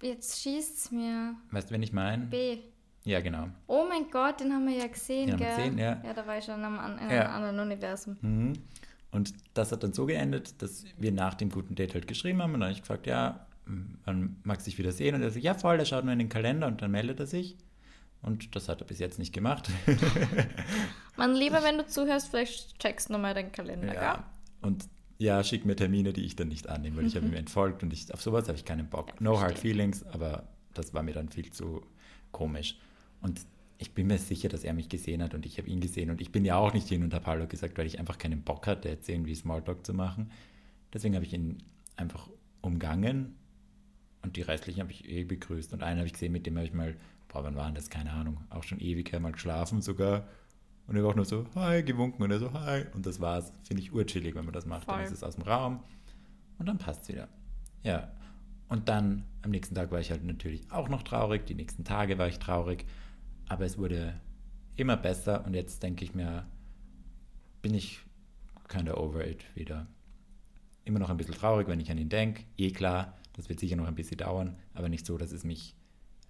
[0.06, 1.36] jetzt schießt's mir.
[1.52, 2.26] weißt du, wen ich meine?
[2.26, 2.60] B.
[3.04, 3.50] Ja, genau.
[3.68, 5.56] Oh mein Gott, den haben wir ja gesehen, Den haben wir gell?
[5.58, 6.02] gesehen, ja.
[6.04, 7.26] Ja, da war ich schon am, in Ja.
[7.26, 8.18] einem anderen Universum.
[8.22, 8.54] Mhm.
[9.12, 12.54] Und das hat dann so geendet, dass wir nach dem guten Date halt geschrieben haben
[12.56, 13.46] und dann habe ich gefragt, ja,
[14.06, 15.16] wann magst du dich wieder sehen?
[15.16, 17.28] Und er sagt, ja voll, er schaut nur in den Kalender und dann meldet er
[17.28, 17.56] sich.
[18.22, 19.70] Und das hat er bis jetzt nicht gemacht.
[21.18, 24.02] Man, lieber, wenn du zuhörst, vielleicht checkst du nochmal deinen Kalender, gell?
[24.02, 24.24] ja.
[24.62, 24.86] Und
[25.18, 27.94] ja, schick mir Termine, die ich dann nicht annehme, weil ich habe ihm entfolgt und
[27.94, 29.10] ich, auf sowas habe ich keinen Bock.
[29.10, 31.82] Ja, no hard feelings, aber das war mir dann viel zu
[32.32, 32.78] komisch.
[33.22, 33.40] Und
[33.78, 36.22] ich bin mir sicher, dass er mich gesehen hat und ich habe ihn gesehen und
[36.22, 38.68] ich bin ja auch nicht hin und habe Hallo gesagt, weil ich einfach keinen Bock
[38.68, 40.32] hatte, jetzt irgendwie Smalltalk zu machen.
[40.94, 41.58] Deswegen habe ich ihn
[41.96, 42.30] einfach
[42.62, 43.36] umgangen
[44.22, 45.74] und die restlichen habe ich eh begrüßt.
[45.74, 46.96] Und einen habe ich gesehen, mit dem habe ich mal,
[47.28, 47.90] boah, wann war denn das?
[47.90, 50.28] Keine Ahnung, auch schon ewig her mal geschlafen sogar.
[50.88, 52.86] Und er war auch nur so, hi, gewunken und er so, hi.
[52.94, 53.52] Und das war's.
[53.64, 54.88] Finde ich urchillig, wenn man das macht.
[54.88, 55.06] Dann Voll.
[55.06, 55.80] ist es aus dem Raum
[56.60, 57.28] und dann passt es wieder.
[57.84, 58.12] Ja.
[58.68, 61.46] Und dann am nächsten Tag war ich halt natürlich auch noch traurig.
[61.46, 62.86] Die nächsten Tage war ich traurig.
[63.48, 64.20] Aber es wurde
[64.76, 66.46] immer besser und jetzt denke ich mir,
[67.62, 68.00] bin ich
[68.68, 69.88] kinda over it wieder.
[70.84, 72.44] Immer noch ein bisschen traurig, wenn ich an ihn denke.
[72.58, 75.76] Eh klar, das wird sicher noch ein bisschen dauern, aber nicht so, dass es mich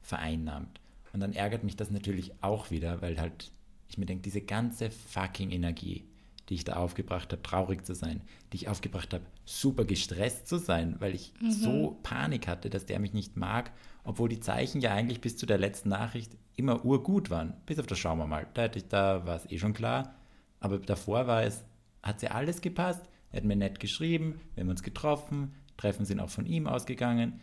[0.01, 0.79] vereinnahmt.
[1.13, 3.51] Und dann ärgert mich das natürlich auch wieder, weil halt
[3.87, 6.05] ich mir denke, diese ganze fucking Energie,
[6.49, 8.21] die ich da aufgebracht habe, traurig zu sein,
[8.51, 12.99] die ich aufgebracht habe, super gestresst zu sein, weil ich so Panik hatte, dass der
[12.99, 13.71] mich nicht mag,
[14.03, 17.53] obwohl die Zeichen ja eigentlich bis zu der letzten Nachricht immer urgut waren.
[17.65, 18.47] Bis auf das schauen wir mal.
[18.53, 20.15] Da, hätte ich, da war es eh schon klar.
[20.59, 21.63] Aber davor war es,
[22.03, 23.03] hat ja alles gepasst.
[23.31, 27.41] Er hat mir nett geschrieben, wir haben uns getroffen, Treffen sind auch von ihm ausgegangen.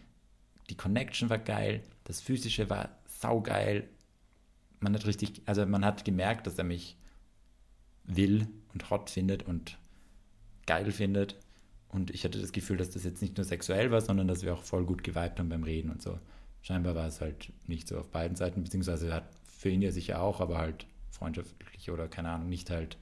[0.70, 3.88] Die Connection war geil, das Physische war saugeil.
[4.82, 6.96] Man hat richtig, also man hat gemerkt, dass er mich
[8.04, 9.78] will und hot findet und
[10.66, 11.36] geil findet.
[11.88, 14.54] Und ich hatte das Gefühl, dass das jetzt nicht nur sexuell war, sondern dass wir
[14.54, 16.18] auch voll gut geweibt haben beim Reden und so.
[16.62, 20.22] Scheinbar war es halt nicht so auf beiden Seiten, beziehungsweise hat für ihn ja sicher
[20.22, 22.96] auch, aber halt freundschaftlich oder keine Ahnung, nicht halt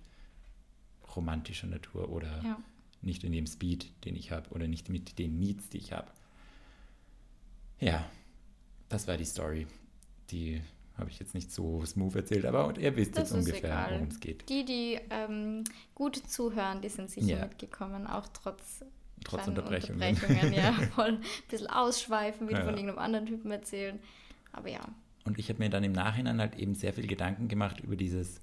[1.15, 2.59] romantischer Natur oder ja.
[3.01, 6.11] nicht in dem Speed, den ich habe oder nicht mit den Needs, die ich habe.
[7.79, 8.05] Ja,
[8.89, 9.67] das war die Story.
[10.31, 10.61] Die
[11.01, 14.21] habe ich jetzt nicht so smooth erzählt, aber ihr wisst das jetzt ungefähr, worum es
[14.21, 14.49] geht.
[14.49, 17.43] Die, die ähm, gut zuhören, die sind sicher ja.
[17.43, 18.85] mitgekommen, auch trotz
[19.25, 20.03] Trotz Unterbrechungen.
[20.03, 20.53] Unterbrechungen.
[20.55, 22.65] ja, voll ein bisschen ausschweifen, wieder ja.
[22.65, 23.99] von irgendeinem anderen Typen erzählen.
[24.53, 24.81] Aber ja.
[25.25, 28.41] Und ich habe mir dann im Nachhinein halt eben sehr viel Gedanken gemacht über dieses,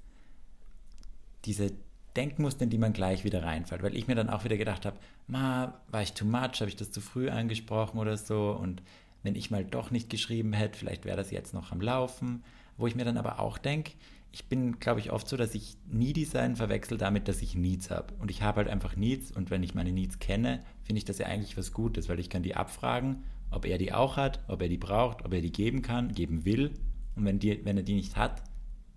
[1.46, 1.72] diese
[2.16, 3.82] Denkmuster, in die man gleich wieder reinfällt.
[3.84, 4.98] Weil ich mir dann auch wieder gedacht habe,
[5.28, 8.82] ma, war ich too much, habe ich das zu früh angesprochen oder so und
[9.24, 12.44] wenn ich mal doch nicht geschrieben hätte, vielleicht wäre das jetzt noch am Laufen.
[12.78, 13.94] Wo ich mir dann aber auch denke,
[14.32, 17.90] ich bin, glaube ich, oft so, dass ich Needy sein verwechsel damit, dass ich Needs
[17.90, 18.14] habe.
[18.20, 21.18] Und ich habe halt einfach Needs und wenn ich meine Needs kenne, finde ich das
[21.18, 24.62] ja eigentlich was Gutes, weil ich kann die abfragen, ob er die auch hat, ob
[24.62, 26.72] er die braucht, ob er die geben kann, geben will.
[27.16, 28.44] Und wenn, die, wenn er die nicht hat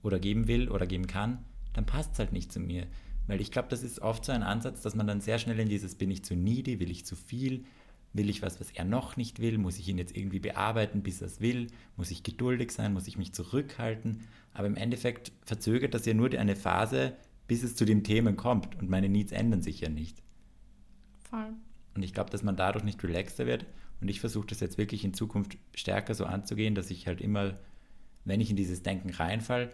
[0.03, 2.87] oder geben will oder geben kann, dann passt es halt nicht zu mir.
[3.27, 5.69] Weil ich glaube, das ist oft so ein Ansatz, dass man dann sehr schnell in
[5.69, 7.65] dieses bin ich zu needy, will ich zu viel,
[8.13, 9.59] Will ich was, was er noch nicht will?
[9.59, 11.69] Muss ich ihn jetzt irgendwie bearbeiten, bis er es will?
[11.97, 12.93] Muss ich geduldig sein?
[12.93, 14.23] Muss ich mich zurückhalten?
[14.53, 18.77] Aber im Endeffekt verzögert das ja nur eine Phase, bis es zu den Themen kommt.
[18.81, 20.23] Und meine Needs ändern sich ja nicht.
[21.21, 21.53] Voll.
[21.95, 23.67] Und ich glaube, dass man dadurch nicht relaxter wird.
[24.01, 27.59] Und ich versuche das jetzt wirklich in Zukunft stärker so anzugehen, dass ich halt immer,
[28.25, 29.71] wenn ich in dieses Denken reinfall,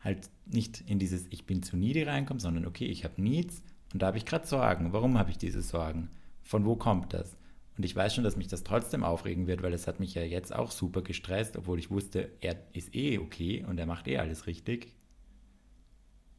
[0.00, 3.62] halt nicht in dieses Ich bin zu needy reinkomme, sondern okay, ich habe Needs
[3.92, 4.92] und da habe ich gerade Sorgen.
[4.92, 6.08] Warum habe ich diese Sorgen?
[6.42, 7.36] Von wo kommt das?
[7.78, 10.22] Und ich weiß schon, dass mich das trotzdem aufregen wird, weil es hat mich ja
[10.22, 14.18] jetzt auch super gestresst, obwohl ich wusste, er ist eh okay und er macht eh
[14.18, 14.92] alles richtig.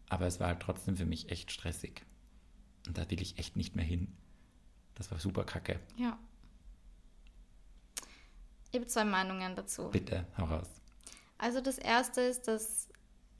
[0.10, 2.06] Aber es war halt trotzdem für mich echt stressig.
[2.88, 4.18] Und da will ich echt nicht mehr hin.
[4.96, 5.80] Das war super kacke.
[5.96, 6.20] Ja.
[8.72, 9.90] Ich habe zwei Meinungen dazu.
[9.92, 10.68] Bitte, hau raus.
[11.38, 12.90] Also das erste ist, dass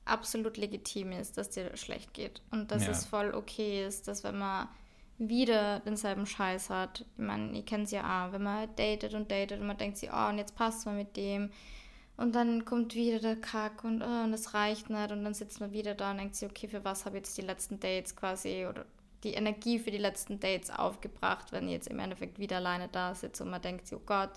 [0.06, 2.42] absolut legitim ist, dass dir schlecht geht.
[2.50, 2.92] Und dass ja.
[2.92, 4.70] es voll okay ist, dass wenn man
[5.20, 7.06] wieder denselben Scheiß hat.
[7.18, 9.98] Ich meine, ihr kennt es ja auch, wenn man datet und datet und man denkt
[9.98, 11.52] sich, oh, und jetzt passt man mit dem.
[12.18, 15.12] Und dann kommt wieder der Kack und, oh, und das reicht nicht.
[15.12, 17.38] Und dann sitzt man wieder da und denkt sich, okay, für was habe ich jetzt
[17.38, 18.86] die letzten Dates quasi oder
[19.24, 23.14] die Energie für die letzten Dates aufgebracht, wenn ich jetzt im Endeffekt wieder alleine da
[23.14, 24.32] sitze und man denkt sich, oh Gott,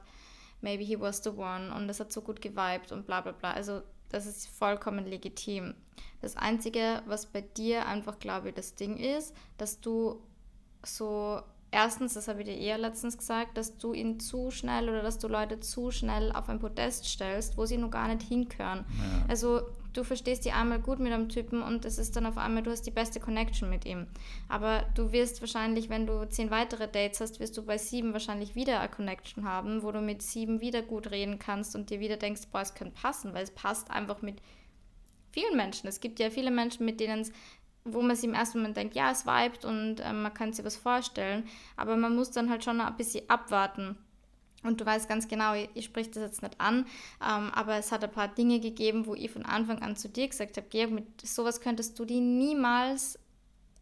[0.61, 3.53] maybe he was the one und es hat so gut geweibt und bla bla bla.
[3.53, 5.75] Also das ist vollkommen legitim.
[6.21, 10.21] Das Einzige, was bei dir einfach, glaube ich, das Ding ist, dass du
[10.85, 15.03] so, erstens, das habe ich dir eher letztens gesagt, dass du ihn zu schnell oder
[15.03, 18.85] dass du Leute zu schnell auf ein Podest stellst, wo sie noch gar nicht hinkören.
[18.89, 19.25] Ja.
[19.29, 19.63] Also
[19.93, 22.71] du verstehst die einmal gut mit einem Typen und es ist dann auf einmal, du
[22.71, 24.07] hast die beste Connection mit ihm.
[24.49, 28.55] Aber du wirst wahrscheinlich, wenn du zehn weitere Dates hast, wirst du bei sieben wahrscheinlich
[28.55, 32.17] wieder eine Connection haben, wo du mit sieben wieder gut reden kannst und dir wieder
[32.17, 34.41] denkst, boah, es könnte passen, weil es passt einfach mit
[35.31, 35.89] vielen Menschen.
[35.89, 37.33] Es gibt ja viele Menschen, mit denen es
[37.85, 40.65] wo man sich im ersten Moment denkt, ja, es vibet und äh, man kann sich
[40.65, 43.97] was vorstellen, aber man muss dann halt schon ein bisschen abwarten.
[44.63, 46.87] Und du weißt ganz genau, ich, ich spreche das jetzt nicht an,
[47.21, 50.29] ähm, aber es hat ein paar Dinge gegeben, wo ich von Anfang an zu dir
[50.29, 53.19] gesagt habe, Georg, mit sowas könntest du die niemals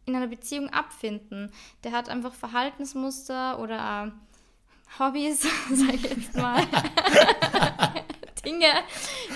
[0.05, 1.51] in einer Beziehung abfinden.
[1.83, 5.41] Der hat einfach Verhaltensmuster oder äh, Hobbys,
[5.71, 6.63] sag ich jetzt mal.
[8.41, 8.67] Dinge,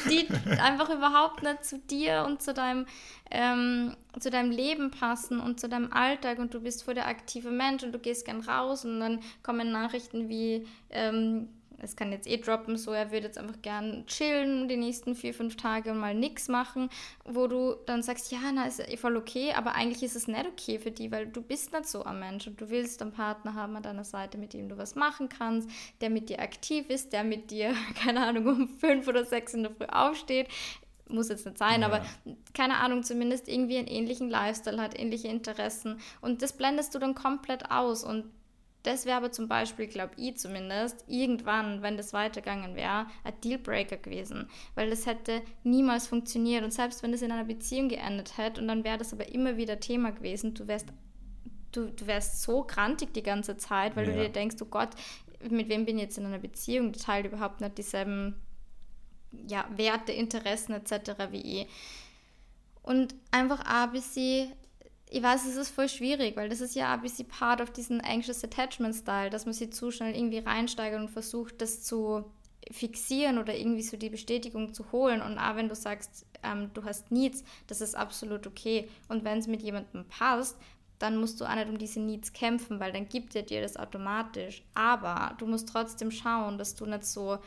[0.09, 0.27] die
[0.59, 2.85] einfach überhaupt nicht zu dir und zu deinem,
[3.31, 6.39] ähm, zu deinem Leben passen und zu deinem Alltag.
[6.39, 9.71] Und du bist voll der aktive Mensch und du gehst gern raus und dann kommen
[9.71, 11.49] Nachrichten wie, ähm,
[11.79, 15.33] es kann jetzt eh droppen, so er würde jetzt einfach gern chillen die nächsten vier,
[15.33, 16.89] fünf Tage und mal nichts machen,
[17.23, 20.45] wo du dann sagst, ja, na, ist eh voll okay, aber eigentlich ist es nicht
[20.45, 23.53] okay für die, weil du bist nicht so ein Mensch und du willst einen Partner
[23.53, 25.69] haben an deiner Seite, mit dem du was machen kannst,
[26.01, 29.63] der mit dir aktiv ist, der mit dir, keine Ahnung, um fünf oder sechs in
[29.63, 30.47] der Früh aufsteht,
[31.07, 31.87] muss jetzt nicht sein, ja.
[31.87, 32.03] aber
[32.53, 37.13] keine Ahnung, zumindest irgendwie einen ähnlichen Lifestyle hat, ähnliche Interessen und das blendest du dann
[37.13, 38.25] komplett aus und
[38.85, 43.97] das wäre aber zum Beispiel, glaube ich zumindest, irgendwann, wenn das weitergegangen wäre, ein Dealbreaker
[43.97, 44.47] gewesen.
[44.75, 46.63] Weil das hätte niemals funktioniert.
[46.63, 49.57] Und selbst wenn das in einer Beziehung geendet hätte und dann wäre das aber immer
[49.57, 50.87] wieder Thema gewesen, du wärst,
[51.71, 54.13] du, du wärst so krantig die ganze Zeit, weil ja.
[54.13, 54.89] du dir denkst, oh Gott,
[55.49, 56.91] mit wem bin ich jetzt in einer Beziehung?
[56.91, 58.35] Die teilt überhaupt nicht dieselben
[59.47, 61.31] ja, Werte, Interessen etc.
[61.31, 61.67] wie ich.
[62.81, 64.51] Und einfach ein bisschen
[65.09, 68.01] ich weiß, es ist voll schwierig, weil das ist ja ein bisschen part of diesen
[68.01, 72.25] anxious attachment Style, dass man sich zu schnell irgendwie reinsteigert und versucht, das zu
[72.71, 75.21] fixieren oder irgendwie so die Bestätigung zu holen.
[75.21, 78.89] Und auch wenn du sagst, ähm, du hast Needs, das ist absolut okay.
[79.07, 80.57] Und wenn es mit jemandem passt,
[80.97, 83.77] dann musst du auch nicht um diese Needs kämpfen, weil dann gibt er dir das
[83.77, 84.63] automatisch.
[84.73, 87.37] Aber du musst trotzdem schauen, dass du nicht so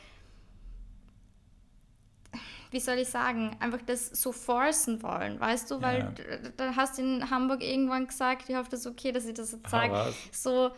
[2.71, 5.83] wie soll ich sagen, einfach das so forcen wollen, weißt du?
[5.83, 6.51] Weil ja.
[6.57, 9.53] da hast du in Hamburg irgendwann gesagt, ich hoffe, das ist okay, dass ich das
[9.53, 10.71] jetzt sage, so,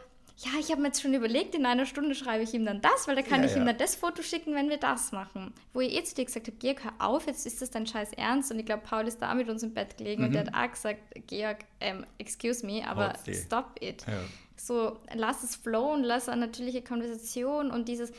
[0.42, 3.06] ja, ich habe mir jetzt schon überlegt, in einer Stunde schreibe ich ihm dann das,
[3.06, 3.58] weil da kann ja, ich ja.
[3.58, 5.52] ihm dann das Foto schicken, wenn wir das machen.
[5.74, 8.14] Wo ich eh zu dir gesagt habe, Georg, hör auf, jetzt ist das dein scheiß
[8.14, 8.50] Ernst.
[8.50, 10.28] Und ich glaube, Paul ist da mit uns im Bett gelegen mhm.
[10.28, 14.06] und der hat auch gesagt, Georg, ähm, excuse me, aber stop it.
[14.06, 14.14] Ja.
[14.56, 18.10] So, lass es flowen, lass eine natürliche Konversation und dieses,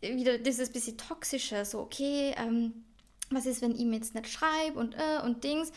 [0.00, 2.84] wieder dieses bisschen toxische, so, okay, ähm,
[3.30, 5.72] was ist, wenn ich mir jetzt nicht schreibe und äh, und Dings.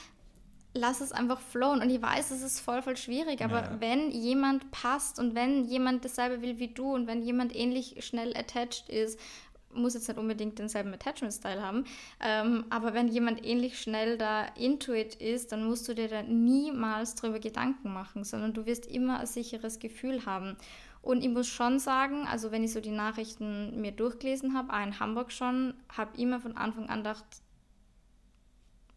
[0.75, 1.81] Lass es einfach flowen.
[1.81, 3.75] Und ich weiß, es ist voll, voll schwierig, aber ja.
[3.79, 8.35] wenn jemand passt und wenn jemand dasselbe will wie du und wenn jemand ähnlich schnell
[8.35, 9.19] attached ist,
[9.75, 11.85] muss jetzt nicht unbedingt denselben Attachment-Style haben,
[12.19, 16.23] ähm, aber wenn jemand ähnlich schnell da into it ist, dann musst du dir da
[16.23, 20.57] niemals drüber Gedanken machen, sondern du wirst immer ein sicheres Gefühl haben.
[21.03, 24.81] Und ich muss schon sagen, also wenn ich so die Nachrichten mir durchgelesen habe, auch
[24.81, 27.25] in Hamburg schon, habe ich immer von Anfang an gedacht,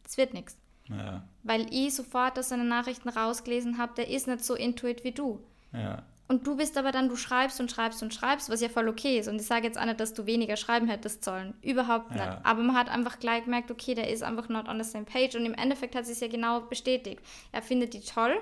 [0.06, 0.56] es wird nichts.
[0.88, 1.24] Ja.
[1.42, 5.42] Weil ich sofort aus seinen Nachrichten rausgelesen habe, der ist nicht so intuit wie du.
[5.72, 6.04] Ja.
[6.28, 9.18] Und du bist aber dann, du schreibst und schreibst und schreibst, was ja voll okay
[9.18, 9.26] ist.
[9.26, 11.54] Und ich sage jetzt auch nicht, dass du weniger schreiben hättest sollen.
[11.60, 12.24] Überhaupt nicht.
[12.24, 12.40] Ja.
[12.44, 15.34] Aber man hat einfach gleich gemerkt, okay, der ist einfach not on the same page.
[15.34, 17.20] Und im Endeffekt hat sich ja genau bestätigt.
[17.50, 18.36] Er findet die toll,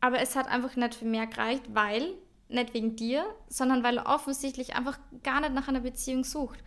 [0.00, 2.14] aber es hat einfach nicht für mehr gereicht, weil
[2.48, 6.58] nicht wegen dir, sondern weil er offensichtlich einfach gar nicht nach einer Beziehung sucht.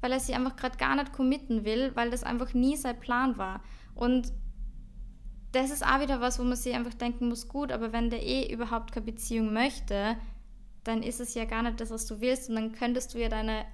[0.00, 3.38] Weil er sich einfach gerade gar nicht committen will, weil das einfach nie sein Plan
[3.38, 3.62] war.
[3.94, 4.32] Und
[5.52, 8.22] das ist auch wieder was, wo man sich einfach denken muss, gut, aber wenn der
[8.22, 10.16] eh überhaupt keine Beziehung möchte,
[10.84, 12.48] dann ist es ja gar nicht das, was du willst.
[12.48, 13.64] Und dann könntest du ja deine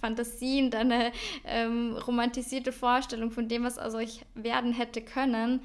[0.00, 1.12] Fantasien, deine
[1.44, 5.60] ähm, romantisierte Vorstellung von dem, was aus euch werden hätte können,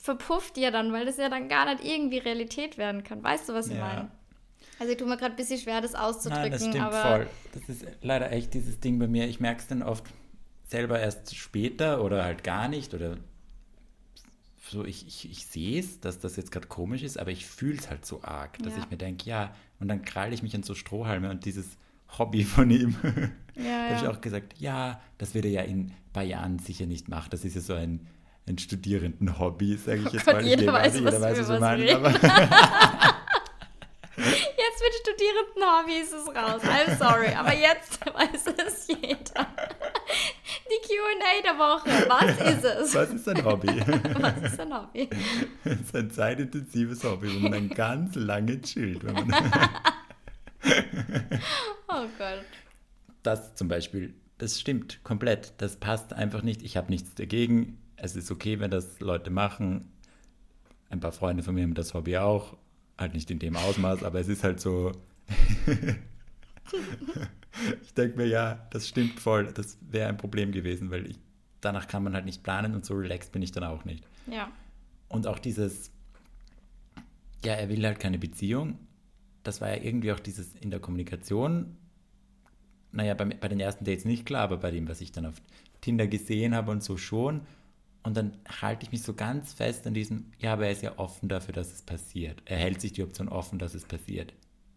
[0.00, 3.22] verpufft ja dann, weil das ja dann gar nicht irgendwie Realität werden kann.
[3.22, 3.86] Weißt du, was ich ja.
[3.86, 4.10] meine?
[4.78, 6.42] Also ich tue mir gerade ein bisschen schwer, das auszudrücken.
[6.42, 7.26] Nein, das stimmt aber voll.
[7.52, 9.28] Das ist leider echt dieses Ding bei mir.
[9.28, 10.04] Ich merke es dann oft
[10.66, 13.18] selber erst später oder halt gar nicht oder
[14.70, 17.76] so, ich, ich, ich sehe es, dass das jetzt gerade komisch ist, aber ich fühle
[17.76, 18.78] es halt so arg, dass ja.
[18.78, 21.76] ich mir denke, ja, und dann kralle ich mich an so Strohhalme und dieses
[22.18, 22.96] Hobby von ihm.
[23.56, 26.60] Ja, da habe ich auch gesagt, ja, das wird er ja in ein paar Jahren
[26.60, 27.28] sicher nicht machen.
[27.30, 28.06] Das ist ja so ein
[28.50, 30.44] ein Studierenden-Hobby, sage ich oh jetzt Gott, mal.
[30.44, 31.86] Jeder weiß, jeder was weiß, was wir meinen.
[34.20, 36.60] Jetzt mit Studierenden-Hobby ist es raus.
[36.62, 39.46] I'm sorry, aber jetzt weiß es jeder.
[40.66, 41.90] Die Q&A der Woche.
[42.08, 42.94] Was ist es?
[42.94, 43.68] Was ist ein Hobby?
[44.20, 45.08] was ist ein Hobby?
[45.64, 49.04] Es ist ein zeitintensives Hobby, wo man dann ganz lange chillt.
[49.04, 49.32] Wenn man
[51.88, 52.44] oh Gott.
[53.22, 55.54] Das zum Beispiel, das stimmt komplett.
[55.58, 56.62] Das passt einfach nicht.
[56.62, 59.90] Ich habe nichts dagegen es ist okay, wenn das Leute machen.
[60.88, 62.56] Ein paar Freunde von mir haben das Hobby auch.
[62.98, 64.92] Halt nicht in dem Ausmaß, aber es ist halt so.
[67.82, 69.52] ich denke mir, ja, das stimmt voll.
[69.52, 71.18] Das wäre ein Problem gewesen, weil ich,
[71.60, 74.04] danach kann man halt nicht planen und so relaxed bin ich dann auch nicht.
[74.26, 74.50] Ja.
[75.08, 75.90] Und auch dieses,
[77.44, 78.78] ja, er will halt keine Beziehung.
[79.42, 81.76] Das war ja irgendwie auch dieses in der Kommunikation.
[82.92, 85.40] Naja, bei, bei den ersten Dates nicht klar, aber bei dem, was ich dann auf
[85.80, 87.42] Tinder gesehen habe und so schon.
[88.02, 90.98] Und dann halte ich mich so ganz fest an diesem, ja, aber er ist ja
[90.98, 92.42] offen dafür, dass es passiert.
[92.46, 94.32] Er hält sich die Option offen, dass es passiert.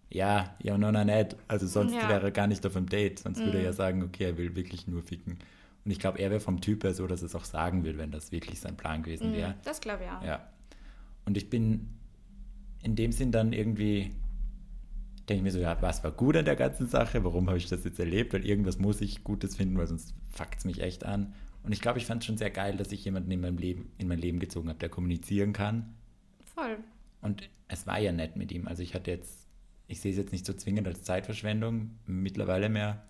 [0.10, 1.36] Ja, ja, no, no, nicht.
[1.48, 2.08] Also sonst ja.
[2.10, 3.20] wäre er gar nicht auf dem Date.
[3.20, 3.46] Sonst mhm.
[3.46, 3.76] würde er ja mhm.
[3.76, 5.40] sagen, okay, er will wirklich nur ficken.
[5.86, 7.98] Und ich glaube, er wäre vom Typ her so, dass er es auch sagen will,
[7.98, 9.36] wenn das wirklich sein Plan gewesen mhm.
[9.36, 9.56] wäre.
[9.64, 10.24] Das glaube ich auch.
[10.24, 10.48] Ja.
[11.26, 11.90] Und ich bin
[12.84, 14.12] in dem Sinn dann irgendwie,
[15.30, 17.24] denke ich mir so, ja, was war gut an der ganzen Sache?
[17.24, 18.34] Warum habe ich das jetzt erlebt?
[18.34, 21.34] Weil irgendwas muss ich Gutes finden, weil sonst fuckt es mich echt an.
[21.64, 23.92] Und ich glaube, ich fand es schon sehr geil, dass ich jemanden in, meinem Leben,
[23.98, 25.96] in mein Leben gezogen habe, der kommunizieren kann.
[26.54, 26.78] Voll.
[27.22, 28.68] Und es war ja nett mit ihm.
[28.68, 29.48] Also ich hatte jetzt,
[29.88, 33.04] ich sehe es jetzt nicht so zwingend als Zeitverschwendung, mittlerweile mehr,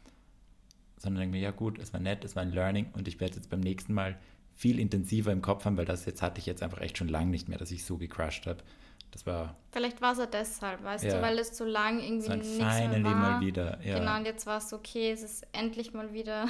[0.98, 3.32] sondern denke mir, ja gut, es war nett, es war ein Learning und ich werde
[3.32, 4.18] es jetzt beim nächsten Mal
[4.56, 7.32] viel intensiver im Kopf haben, weil das jetzt hatte ich jetzt einfach echt schon lange
[7.32, 8.60] nicht mehr, dass ich so gecrushed habe.
[9.10, 9.58] Das war.
[9.72, 11.16] Vielleicht war es ja deshalb, weißt ja.
[11.16, 13.16] du, weil es so lang irgendwie so nichts mehr war.
[13.16, 13.80] mal wieder.
[13.84, 14.00] Ja.
[14.00, 16.48] Genau, und jetzt war es okay, es ist endlich mal wieder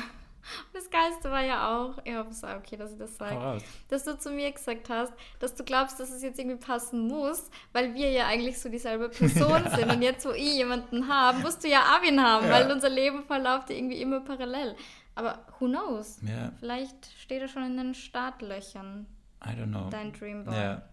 [0.73, 4.03] das Geilste war ja auch, ich hoffe, es war okay, dass ich das sage, dass
[4.03, 7.93] du zu mir gesagt hast, dass du glaubst, dass es jetzt irgendwie passen muss, weil
[7.93, 9.91] wir ja eigentlich so dieselbe Person sind.
[9.91, 12.51] Und jetzt, wo ich jemanden habe, musst du ja Arvin haben, ja.
[12.51, 14.75] weil unser Leben verläuft ja irgendwie immer parallel.
[15.15, 16.19] Aber who knows?
[16.21, 16.51] Ja.
[16.59, 19.05] Vielleicht steht er schon in den Startlöchern.
[19.45, 19.89] I don't know.
[19.89, 20.53] dein Dreamboy?
[20.55, 20.83] Ja.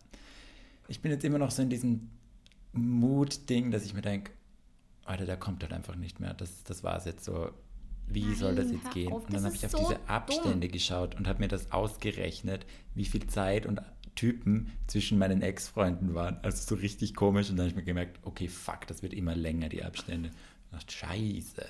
[0.88, 2.10] Ich bin jetzt immer noch so in diesem
[2.72, 4.32] Mut-Ding, dass ich mir denke,
[5.04, 6.34] Alter, der kommt halt einfach nicht mehr.
[6.34, 7.50] Das, das war es jetzt so.
[8.12, 9.12] Wie Nein, soll das jetzt gehen?
[9.12, 10.72] auf, und dann habe ich auf so diese Abstände dumm.
[10.72, 13.80] geschaut und habe mir das ausgerechnet, wie viel Zeit und
[14.16, 16.38] Typen zwischen meinen Ex-Freunden waren.
[16.42, 17.48] Also so richtig komisch.
[17.50, 20.30] Und dann habe ich mir gemerkt, okay, fuck, das wird immer länger, die Abstände.
[20.30, 21.66] Ich dachte, scheiße.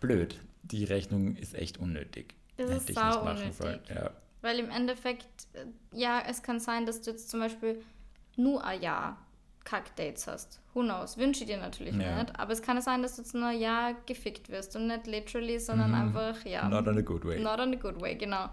[0.00, 0.40] Blöd.
[0.62, 2.34] Die Rechnung ist echt unnötig.
[2.56, 3.56] Das Hätte ist ich sau nicht machen unnötig.
[3.56, 3.80] sollen.
[3.94, 4.10] Ja.
[4.40, 7.80] Weil im Endeffekt, äh, ja, es kann sein, dass du jetzt zum Beispiel
[8.36, 9.18] nur ein Jahr
[9.64, 10.60] Kack-Dates hast.
[10.74, 11.16] Who knows?
[11.18, 12.22] Wünsche ich dir natürlich Ja.
[12.22, 12.38] nicht.
[12.38, 14.74] Aber es kann sein, dass du jetzt nur ein Jahr gefickt wirst.
[14.76, 16.16] Und nicht literally, sondern Mhm.
[16.16, 16.68] einfach, ja.
[16.68, 17.38] Not on a good way.
[17.40, 18.48] Not on a good way, genau.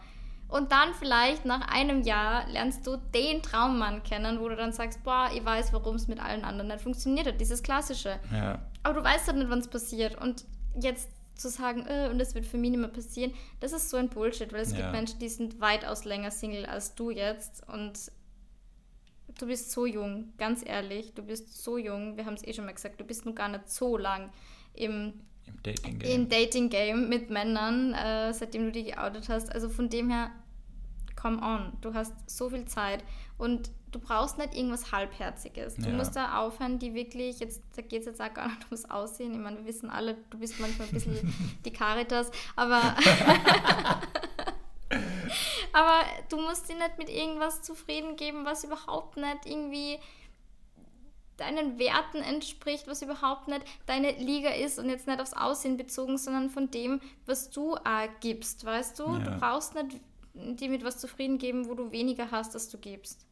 [0.47, 5.03] Und dann vielleicht nach einem Jahr lernst du den Traummann kennen, wo du dann sagst,
[5.03, 7.39] boah, ich weiß, warum es mit allen anderen nicht funktioniert hat.
[7.39, 8.19] Dieses Klassische.
[8.33, 8.59] Ja.
[8.83, 10.15] Aber du weißt halt nicht, wann es passiert.
[10.19, 10.45] Und
[10.81, 13.31] jetzt zu sagen, äh, und das wird für mich nicht mehr passieren,
[13.61, 14.77] das ist so ein Bullshit, weil es Ja.
[14.77, 17.63] gibt Menschen, die sind weitaus länger Single als du jetzt.
[17.69, 17.93] Und
[19.39, 22.17] du bist so jung, ganz ehrlich, du bist so jung.
[22.17, 24.31] Wir haben es eh schon mal gesagt, du bist noch gar nicht so lang
[24.73, 25.13] im,
[25.47, 26.11] Im Dating-Game.
[26.21, 29.51] im Dating-Game mit Männern, äh, seitdem du die geoutet hast.
[29.51, 30.31] Also von dem her,
[31.19, 33.03] come on, du hast so viel Zeit
[33.37, 35.75] und du brauchst nicht irgendwas Halbherziges.
[35.75, 35.95] Du Ja.
[35.95, 39.33] musst da aufhören, die wirklich, jetzt, da geht es jetzt auch gar nicht ums Aussehen.
[39.33, 41.17] Ich meine, wir wissen alle, du bist manchmal ein bisschen
[41.65, 42.95] die Caritas, aber,
[45.73, 49.99] aber du musst dir nicht mit irgendwas zufrieden geben, was überhaupt nicht irgendwie
[51.37, 56.17] deinen Werten entspricht, was überhaupt nicht deine Liga ist und jetzt nicht aufs Aussehen bezogen,
[56.17, 59.13] sondern von dem, was du auch gibst, weißt du?
[59.13, 59.19] Ja.
[59.19, 60.01] Du brauchst nicht
[60.33, 63.25] dir mit was zufrieden geben, wo du weniger hast, als du gibst.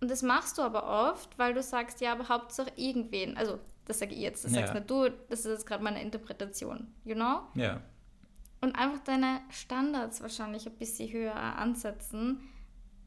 [0.00, 3.36] Und das machst du aber oft, weil du sagst, ja, aber Hauptsache irgendwen.
[3.36, 4.60] Also, das sage ich jetzt, das Ja.
[4.60, 6.94] sagst nicht du, das ist jetzt gerade meine Interpretation.
[7.04, 7.40] You know?
[7.54, 7.80] Ja.
[8.66, 12.40] Und einfach deine Standards wahrscheinlich ein bisschen höher ansetzen.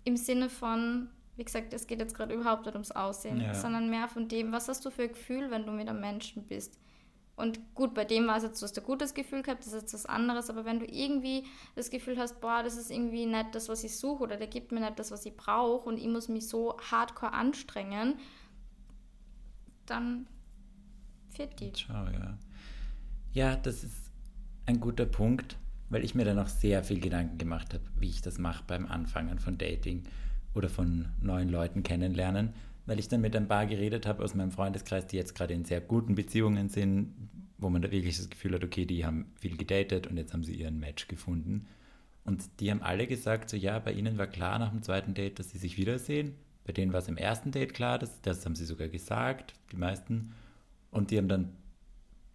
[0.05, 3.53] Im Sinne von, wie gesagt, es geht jetzt gerade überhaupt nicht ums Aussehen, Ja.
[3.53, 6.43] sondern mehr von dem, was hast du für ein Gefühl, wenn du mit einem Menschen
[6.47, 6.79] bist.
[7.35, 9.81] Und gut, bei dem war es jetzt, du hast ein gutes Gefühl gehabt, das ist
[9.81, 11.43] jetzt was anderes, aber wenn du irgendwie
[11.75, 14.71] das Gefühl hast, boah, das ist irgendwie nicht das, was ich suche oder der gibt
[14.71, 18.17] mir nicht das, was ich brauche und ich muss mich so hardcore anstrengen,
[19.85, 20.25] dann
[21.29, 21.73] fehlt die.
[21.73, 22.37] Ciao, ja.
[23.33, 24.08] Ja, das ist
[24.69, 25.57] ein guter Punkt,
[25.89, 28.85] weil ich mir dann auch sehr viel Gedanken gemacht habe, wie ich das mache beim
[28.85, 30.03] Anfangen von Dating
[30.53, 32.53] oder von neuen Leuten kennenlernen,
[32.85, 35.65] weil ich dann mit ein paar geredet habe aus meinem Freundeskreis, die jetzt gerade in
[35.65, 37.13] sehr guten Beziehungen sind,
[37.57, 40.43] wo man da wirklich das Gefühl hat, okay, die haben viel gedatet und jetzt haben
[40.43, 41.65] sie ihren Match gefunden.
[42.23, 45.39] Und die haben alle gesagt, so ja, bei ihnen war klar nach dem zweiten Date,
[45.39, 46.35] dass sie sich wiedersehen.
[46.63, 49.77] Bei denen war es im ersten Date klar, das, das haben sie sogar gesagt, die
[49.77, 50.35] meisten.
[50.91, 51.53] Und die haben dann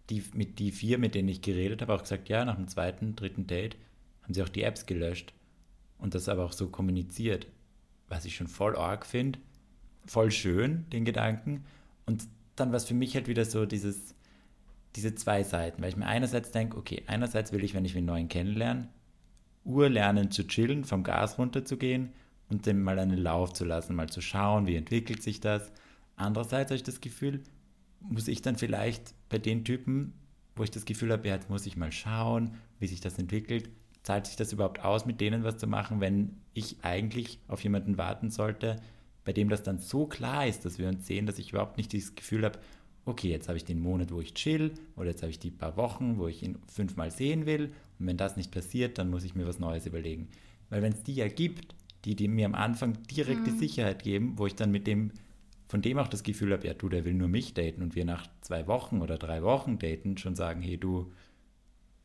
[0.09, 3.15] die, mit die vier, mit denen ich geredet habe, auch gesagt, ja, nach dem zweiten,
[3.15, 3.77] dritten Date
[4.23, 5.33] haben sie auch die Apps gelöscht
[5.97, 7.47] und das aber auch so kommuniziert,
[8.07, 9.39] was ich schon voll arg finde,
[10.05, 11.63] voll schön, den Gedanken.
[12.05, 14.15] Und dann war es für mich halt wieder so dieses,
[14.95, 18.05] diese zwei Seiten, weil ich mir einerseits denke, okay, einerseits will ich, wenn ich einen
[18.05, 18.87] neuen kennenlerne,
[19.63, 22.13] urlernen zu chillen, vom Gas runterzugehen
[22.49, 25.71] und dem mal einen Lauf zu lassen, mal zu schauen, wie entwickelt sich das.
[26.15, 27.41] Andererseits habe ich das Gefühl,
[28.09, 30.13] muss ich dann vielleicht bei den Typen,
[30.55, 33.69] wo ich das Gefühl habe, ja, jetzt muss ich mal schauen, wie sich das entwickelt,
[34.03, 37.97] zahlt sich das überhaupt aus, mit denen was zu machen, wenn ich eigentlich auf jemanden
[37.97, 38.77] warten sollte,
[39.23, 41.91] bei dem das dann so klar ist, dass wir uns sehen, dass ich überhaupt nicht
[41.91, 42.59] dieses Gefühl habe,
[43.05, 45.77] okay, jetzt habe ich den Monat, wo ich chill, oder jetzt habe ich die paar
[45.77, 49.35] Wochen, wo ich ihn fünfmal sehen will, und wenn das nicht passiert, dann muss ich
[49.35, 50.27] mir was Neues überlegen.
[50.69, 51.75] Weil wenn es die ja gibt,
[52.05, 55.11] die, die mir am Anfang direkt die Sicherheit geben, wo ich dann mit dem,
[55.67, 58.05] von dem auch das Gefühl habe, ja du, der will nur mich daten und wir
[58.05, 61.11] nach zwei Wochen oder drei Wochen daten, schon sagen, hey du,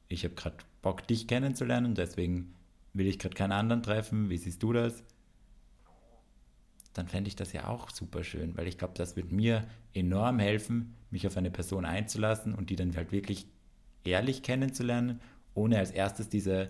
[0.08, 2.54] ich habe gerade Bock, dich kennenzulernen, deswegen
[2.92, 5.04] will ich gerade keinen anderen treffen, wie siehst du das?
[6.94, 10.38] Dann fände ich das ja auch super schön, weil ich glaube, das wird mir enorm
[10.38, 13.46] helfen, mich auf eine Person einzulassen und die dann halt wirklich
[14.04, 15.20] ehrlich kennenzulernen,
[15.54, 16.68] ohne als erstes diese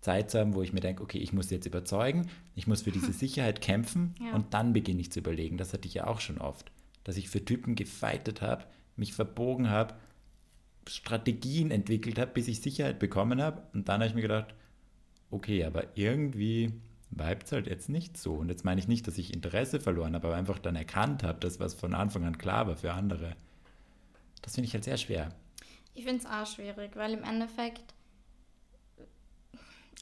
[0.00, 2.90] Zeit zu haben, wo ich mir denke, okay, ich muss jetzt überzeugen, ich muss für
[2.92, 4.34] diese Sicherheit kämpfen Ja.
[4.34, 5.58] und dann beginne ich zu überlegen.
[5.58, 6.70] Das hatte ich ja auch schon oft,
[7.04, 8.64] dass ich für Typen gefeitet habe,
[8.96, 9.94] mich verbogen habe,
[10.88, 13.62] Strategien entwickelt habe, bis ich Sicherheit bekommen habe.
[13.74, 14.54] Und dann habe ich mir gedacht,
[15.30, 16.72] okay, aber irgendwie
[17.10, 18.34] vibet es halt jetzt nicht so.
[18.34, 21.40] Und jetzt meine ich nicht, dass ich Interesse verloren habe, aber einfach dann erkannt habe,
[21.40, 23.36] dass was von Anfang an klar war für andere.
[24.42, 25.34] Das finde ich halt sehr schwer.
[25.94, 27.94] Ich finde es auch schwierig, weil im Endeffekt,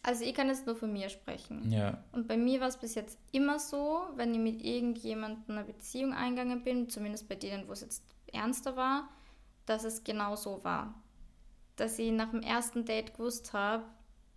[0.03, 1.70] also ich kann jetzt nur von mir sprechen.
[1.70, 5.64] Ja, Und bei mir war es bis jetzt immer so, wenn ich mit irgendjemandem eine
[5.64, 9.09] Beziehung eingegangen bin, zumindest bei denen, wo es jetzt ernster war,
[9.66, 10.95] dass es genau so war.
[11.76, 13.84] Dass ich nach dem ersten Date gewusst habe,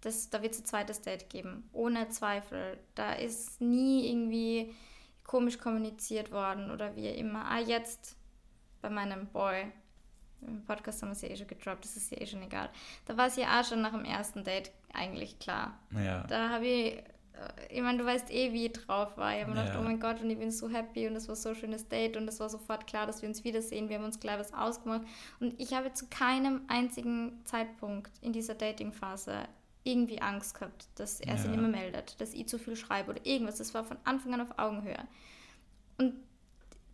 [0.01, 2.79] das, da wird es ein zweites Date geben, ohne Zweifel.
[2.95, 4.73] Da ist nie irgendwie
[5.23, 7.45] komisch kommuniziert worden oder wie immer.
[7.45, 8.17] Ah, jetzt
[8.81, 9.71] bei meinem Boy.
[10.47, 12.69] Im Podcast haben wir es ja eh schon gedroppt, das ist ja eh schon egal.
[13.05, 15.77] Da war es ja auch schon nach dem ersten Date eigentlich klar.
[15.91, 16.23] Ja.
[16.23, 17.03] Da habe ich, äh,
[17.69, 19.35] ich meine, du weißt eh, wie ich drauf war.
[19.35, 21.35] Ich habe mir gedacht, oh mein Gott, und ich bin so happy und das war
[21.35, 23.89] so ein schönes Date und es war sofort klar, dass wir uns wiedersehen.
[23.89, 25.03] Wir haben uns gleich was ausgemacht.
[25.39, 29.47] Und ich habe zu keinem einzigen Zeitpunkt in dieser Dating-Phase
[29.83, 33.25] irgendwie Angst gehabt, dass er sich nicht mehr meldet, dass ich zu viel schreibe oder
[33.25, 33.57] irgendwas.
[33.57, 35.07] Das war von Anfang an auf Augenhöhe.
[35.97, 36.13] Und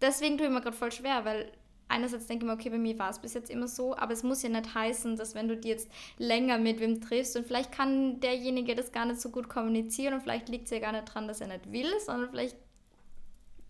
[0.02, 1.52] deswegen tue ich mir gerade voll schwer, weil
[1.90, 4.24] einerseits denke ich mir, okay, bei mir war es bis jetzt immer so, aber es
[4.24, 7.72] muss ja nicht heißen, dass wenn du dir jetzt länger mit wem triffst und vielleicht
[7.72, 11.06] kann derjenige das gar nicht so gut kommunizieren und vielleicht liegt es ja gar nicht
[11.06, 12.58] dran, dass er nicht will, sondern vielleicht,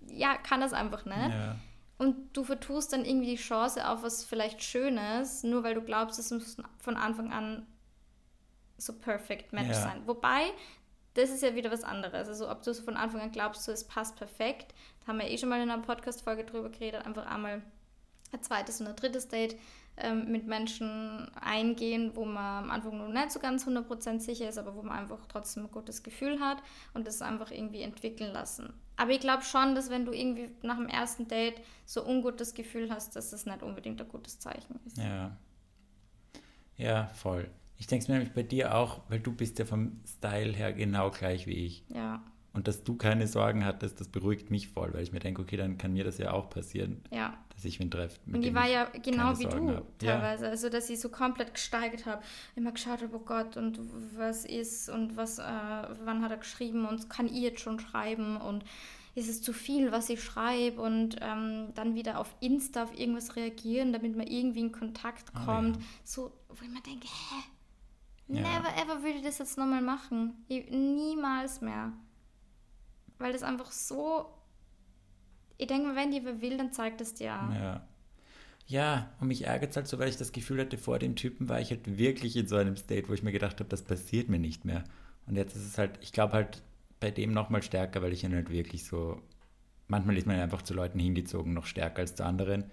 [0.10, 1.30] ja, kann das einfach nicht.
[1.30, 1.56] Ja.
[2.00, 6.20] Und du vertust dann irgendwie die Chance auf was vielleicht Schönes, nur weil du glaubst,
[6.20, 7.66] es muss von Anfang an
[8.78, 9.74] so perfect Match Ja.
[9.74, 10.04] sein.
[10.06, 10.52] Wobei,
[11.16, 12.28] das ist ja wieder was anderes.
[12.28, 15.38] Also ob du von Anfang an glaubst, so es passt perfekt, da haben wir eh
[15.38, 17.64] schon mal in einer Podcast-Folge drüber geredet, einfach einmal
[18.32, 19.56] ein zweites und ein drittes Date
[19.98, 24.58] ähm, mit Menschen eingehen, wo man am Anfang noch nicht so ganz 100% sicher ist,
[24.58, 26.58] aber wo man einfach trotzdem ein gutes Gefühl hat
[26.94, 28.74] und das einfach irgendwie entwickeln lassen.
[28.96, 32.92] Aber ich glaube schon, dass wenn du irgendwie nach dem ersten Date so ungutes Gefühl
[32.92, 34.98] hast, dass das nicht unbedingt ein gutes Zeichen ist.
[34.98, 35.36] Ja.
[36.76, 37.50] Ja, voll.
[37.80, 40.74] Ich denke es mir nämlich bei dir auch, weil du bist ja vom Style her
[40.74, 41.84] genau gleich wie ich.
[41.90, 42.24] Ja,
[42.58, 45.58] Und dass du keine Sorgen hattest, das beruhigt mich voll, weil ich mir denke, okay,
[45.58, 47.38] dann kann mir das ja auch passieren, ja.
[47.54, 48.20] dass ich wen treffe.
[48.26, 50.02] Und ich dem war ja genau wie Sorgen du hab.
[50.02, 50.14] Ja.
[50.14, 50.50] teilweise.
[50.50, 52.24] Also, dass ich so komplett gesteigert habe.
[52.56, 53.80] Immer geschaut habe, oh Gott, und
[54.18, 55.44] was ist und was, äh,
[56.04, 58.66] wann hat er geschrieben und kann ich jetzt schon schreiben und
[59.14, 63.36] ist es zu viel, was ich schreibe und ähm, dann wieder auf Insta auf irgendwas
[63.36, 65.76] reagieren, damit man irgendwie in Kontakt Ah, kommt.
[65.76, 65.84] ja.
[66.04, 68.34] So, wo ich mir denke, hä?
[68.36, 68.42] Ja.
[68.42, 70.44] Never ever würde ich das jetzt nochmal machen.
[70.48, 71.94] Ich, niemals mehr.
[73.20, 74.28] Weil das einfach so.
[75.58, 77.34] Ich denke mir, wenn die wer will, dann zeigt es dir.
[77.34, 77.56] an.
[77.56, 77.88] Ja.
[78.68, 81.48] Ja, und mich ärgert es halt so, weil ich das Gefühl hatte, vor dem Typen
[81.48, 84.28] war ich halt wirklich in so einem State, wo ich mir gedacht habe, das passiert
[84.28, 84.84] mir nicht mehr.
[85.26, 86.62] Und jetzt ist es halt, ich glaube halt
[87.00, 89.22] bei dem nochmal stärker, weil ich ihn halt wirklich so,
[89.88, 92.66] manchmal ist man einfach zu Leuten hingezogen, noch stärker als zu anderen.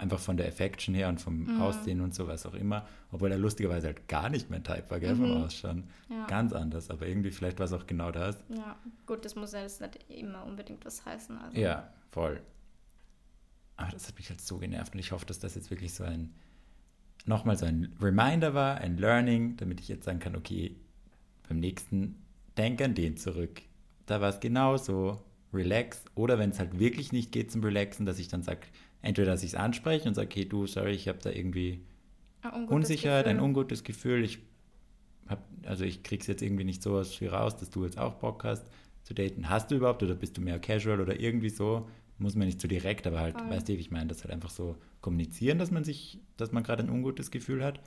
[0.00, 1.60] Einfach von der Affection her und vom Mhm.
[1.60, 2.86] Aussehen und so, was auch immer.
[3.10, 5.84] Obwohl er lustigerweise halt gar nicht mein Type war, gell, vom Ausschauen.
[6.08, 6.14] Mhm.
[6.16, 6.26] Ja.
[6.26, 8.36] Ganz anders, aber irgendwie vielleicht war es auch genau das.
[8.48, 8.76] Ja,
[9.06, 11.36] gut, das muss ja jetzt nicht immer unbedingt was heißen.
[11.38, 11.58] Also.
[11.60, 12.40] Ja, voll.
[13.76, 16.04] Aber das hat mich halt so genervt und ich hoffe, dass das jetzt wirklich so
[16.04, 16.32] ein,
[17.26, 20.76] nochmal so ein Reminder war, ein Learning, damit ich jetzt sagen kann, okay,
[21.48, 22.22] beim nächsten
[22.56, 23.62] denk an den zurück.
[24.06, 25.22] Da war es genauso,
[25.52, 26.04] relax.
[26.14, 28.60] Oder wenn es halt wirklich nicht geht zum Relaxen, dass ich dann sage,
[29.02, 31.84] entweder dass ich es anspreche und sage, okay, du, sorry, ich habe da irgendwie
[32.42, 33.48] Ein ungutes Unsicherheit, ein Gefühl.
[33.48, 34.24] ungutes Gefühl.
[34.24, 34.38] Ich
[35.28, 38.14] hab, also ich krieg's jetzt irgendwie nicht so aus viel raus, dass du jetzt auch
[38.14, 38.66] Bock hast
[39.04, 39.48] zu daten.
[39.48, 41.88] Hast du überhaupt oder bist du mehr casual oder irgendwie so?
[42.18, 43.50] Muss man nicht so direkt, aber halt, Voll.
[43.50, 46.62] weißt du, wie ich meine, das halt einfach so kommunizieren, dass man sich, dass man
[46.62, 47.80] gerade ein ungutes Gefühl hat.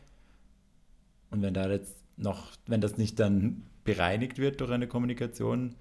[1.29, 5.75] Und wenn da jetzt noch, wenn das nicht dann bereinigt wird durch eine Kommunikation,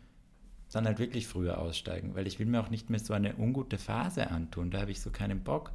[0.74, 3.78] dann halt wirklich früher aussteigen, weil ich will mir auch nicht mehr so eine ungute
[3.78, 4.70] Phase antun.
[4.70, 5.70] Da habe ich so keinen Bock.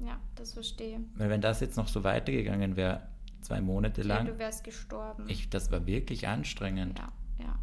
[0.00, 1.00] Ja, das verstehe.
[1.16, 3.08] Weil wenn das jetzt noch so weitergegangen wäre,
[3.40, 5.24] zwei Monate Ja, lang, du wärst gestorben.
[5.28, 6.98] ich, das war wirklich anstrengend.
[6.98, 7.12] Ja,
[7.44, 7.58] ja.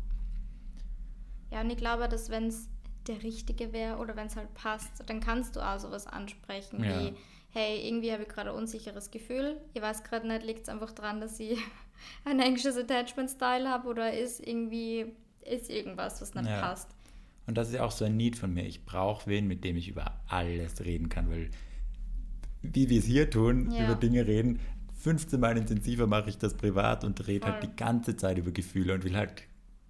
[1.51, 2.69] Ja, und ich glaube, dass wenn es
[3.07, 6.89] der Richtige wäre oder wenn es halt passt, dann kannst du auch sowas ansprechen Ja.
[6.99, 7.13] wie,
[7.51, 9.61] hey, irgendwie habe ich gerade ein unsicheres Gefühl.
[9.73, 11.57] Ich weiß gerade nicht, liegt es einfach dran, dass ich
[12.25, 15.13] ein anxious Attachment-Style habe oder ist irgendwie,
[15.45, 16.61] ist irgendwas, was nicht Ja.
[16.61, 16.89] passt.
[17.47, 18.63] Und das ist ja auch so ein Need von mir.
[18.65, 21.49] Ich brauche wen, mit dem ich über alles reden kann, weil
[22.63, 23.85] wie wir es hier tun, Ja.
[23.85, 24.59] über Dinge reden,
[24.95, 27.69] 15 Mal intensiver mache ich das privat und rede halt Voll.
[27.69, 29.43] die ganze Zeit über Gefühle und will halt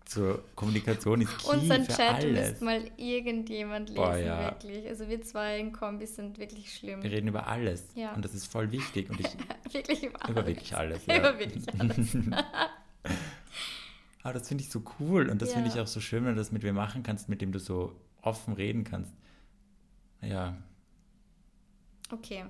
[0.04, 2.50] zur Kommunikation ist key Unseren für Chat alles.
[2.52, 4.42] müsste mal irgendjemand lesen, Boah, ja.
[4.52, 4.86] wirklich.
[4.88, 7.02] Also wir zwei in Kombis sind wirklich schlimm.
[7.02, 8.14] Wir reden über alles Ja.
[8.14, 9.28] und das ist voll wichtig und ich
[9.74, 10.30] Wirklich über alles.
[10.32, 11.04] über wirklich alles.
[11.08, 12.18] Über wirklich alles.
[14.26, 15.76] Aber das finde ich so cool und das finde Ja.
[15.76, 17.96] ich auch so schön, wenn du das mit wem machen kannst, mit dem du so
[18.24, 19.14] offen reden kannst.
[20.22, 20.58] Ja,
[22.12, 22.46] Okay,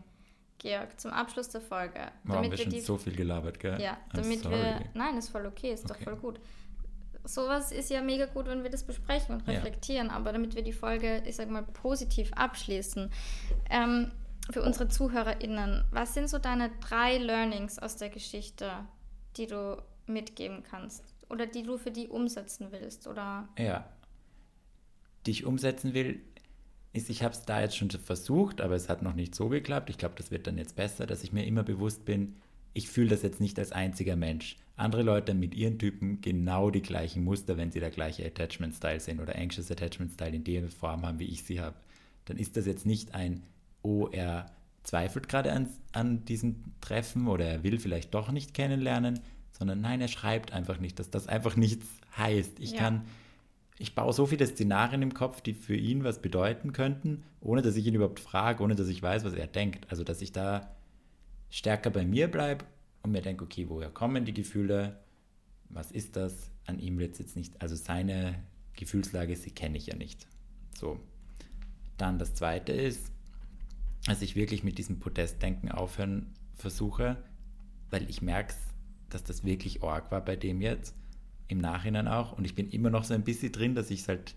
[0.58, 2.00] Georg, zum Abschluss der Folge.
[2.24, 3.80] wow, haben wir schon die so viel gelabert, gell?
[3.82, 4.82] Ja, damit wir.
[4.94, 6.06] Nein, ist voll okay, ist doch Okay.
[6.06, 6.40] voll gut.
[7.26, 9.56] Sowas ist ja mega gut, wenn wir das besprechen und Ja.
[9.56, 13.12] reflektieren, aber damit wir die Folge, ich sag mal, positiv abschließen.
[13.70, 14.12] Ähm,
[14.50, 18.72] für unsere ZuhörerInnen, was sind so deine drei Learnings aus der Geschichte,
[19.38, 21.04] die du mitgeben kannst?
[21.30, 23.08] Oder die du für die umsetzen willst?
[23.08, 23.90] Oder Ja.
[25.26, 26.22] Die ich umsetzen will,
[26.94, 29.90] ist, ich habe es da jetzt schon versucht, aber es hat noch nicht so geklappt.
[29.90, 32.36] Ich glaube, das wird dann jetzt besser, dass ich mir immer bewusst bin,
[32.76, 34.58] ich fühle das jetzt nicht als einziger Mensch.
[34.76, 39.00] andere Leute mit ihren Typen genau die gleichen Muster, wenn sie der gleiche Attachment Style
[39.00, 41.78] sind oder Anxious Attachment Style in der Form haben, wie ich sie habe,
[42.26, 43.44] dann ist das jetzt nicht ein,
[43.82, 44.52] oh, er
[44.84, 49.22] zweifelt gerade an, an diesem Treffen oder er will vielleicht doch nicht kennenlernen,
[49.58, 51.86] sondern nein, er schreibt einfach nicht, dass das einfach nichts
[52.18, 52.60] heißt.
[52.60, 52.80] Ich ja.
[52.80, 53.06] kann,
[53.78, 57.78] ich baue so viele Szenarien im Kopf, die für ihn was bedeuten könnten, ohne dass
[57.78, 59.90] ich ihn überhaupt frage, ohne dass ich weiß, was er denkt.
[59.90, 60.76] Also, dass ich da
[61.50, 62.66] stärker bei mir bleibe
[63.02, 65.00] und mir denke, okay, woher kommen die Gefühle?
[65.70, 66.52] Was ist das?
[66.66, 68.44] An ihm wird es jetzt nicht, also seine
[68.74, 70.28] Gefühlslage, sie kenne ich ja nicht.
[70.78, 71.00] So.
[71.98, 73.12] Dann das zweite ist,
[74.06, 77.18] dass ich wirklich mit diesem Podestdenken aufhören versuche,
[77.90, 78.54] weil ich merke,
[79.10, 80.96] dass das wirklich arg war bei dem jetzt,
[81.48, 82.38] im Nachhinein auch.
[82.38, 84.36] Und ich bin immer noch so ein bisschen drin, dass ich es halt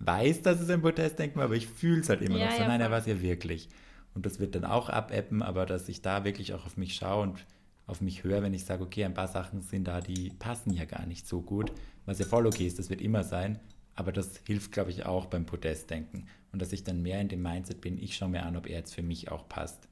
[0.00, 2.62] weiß, dass es ein Protestdenken war, aber ich fühle es halt immer ja, noch so.
[2.62, 3.68] Ja, Nein, er war es ja wirklich.
[4.14, 7.22] Und das wird dann auch abappen, aber dass ich da wirklich auch auf mich schaue
[7.22, 7.46] und
[7.86, 10.84] auf mich höre, wenn ich sage, okay, ein paar Sachen sind da, die passen ja
[10.84, 11.72] gar nicht so gut,
[12.06, 13.58] was ja voll okay ist, das wird immer sein,
[13.94, 16.26] aber das hilft, glaube ich, auch beim Protestdenken.
[16.52, 18.78] Und dass ich dann mehr in dem Mindset bin, ich schaue mir an, ob er
[18.78, 19.88] jetzt für mich auch passt.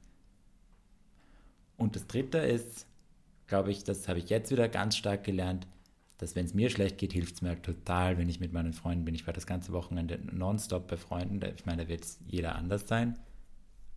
[1.77, 2.87] Und das Dritte ist,
[3.49, 5.67] glaube ich, das habe ich jetzt wieder ganz stark gelernt,
[6.17, 8.73] dass wenn es mir schlecht geht, hilft es mir halt total, wenn ich mit meinen
[8.73, 9.15] Freunden bin.
[9.15, 11.41] Ich war das ganze Wochenende nonstop bei Freunden.
[11.55, 13.17] Ich meine, da wird es jeder anders sein.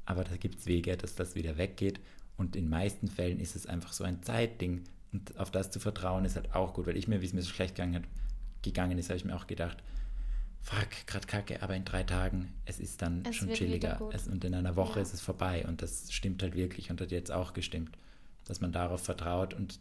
[0.06, 2.00] Aber da gibt es Wege, dass das wieder weggeht.
[2.36, 4.84] Und in meisten Fällen ist es einfach so ein Zeitding.
[5.12, 7.42] Und auf das zu vertrauen ist halt auch gut, weil ich mir, wie es mir
[7.42, 8.06] so schlecht gegangen,
[8.62, 9.82] gegangen ist, habe ich mir auch gedacht,
[10.62, 14.00] fuck, gerade kacke, aber in drei Tagen, es ist dann es schon chilliger.
[14.12, 15.02] Es, und in einer Woche ja.
[15.02, 15.66] ist es vorbei.
[15.66, 17.98] Und das stimmt halt wirklich und hat jetzt auch gestimmt,
[18.52, 19.80] dass man darauf vertraut und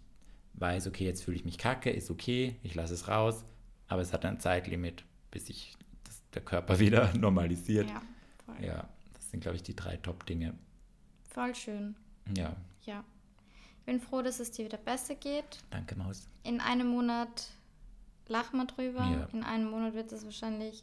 [0.53, 3.43] weiß, okay, jetzt fühle ich mich kacke, ist okay, ich lasse es raus,
[3.89, 5.75] aber es hat ein Zeitlimit, bis sich
[6.33, 7.89] der Körper wieder normalisiert.
[7.89, 8.01] Ja,
[8.45, 8.65] voll.
[8.65, 10.53] ja, das sind, glaube ich, die drei Top-Dinge.
[11.27, 11.95] Voll schön.
[12.37, 12.55] Ja.
[12.85, 13.03] Ja.
[13.79, 15.59] Ich bin froh, dass es dir wieder besser geht.
[15.71, 16.29] Danke, Maus.
[16.43, 17.49] In einem Monat
[18.29, 19.01] lachen wir drüber.
[19.01, 19.27] Ja.
[19.33, 20.81] In einem Monat wird es wahrscheinlich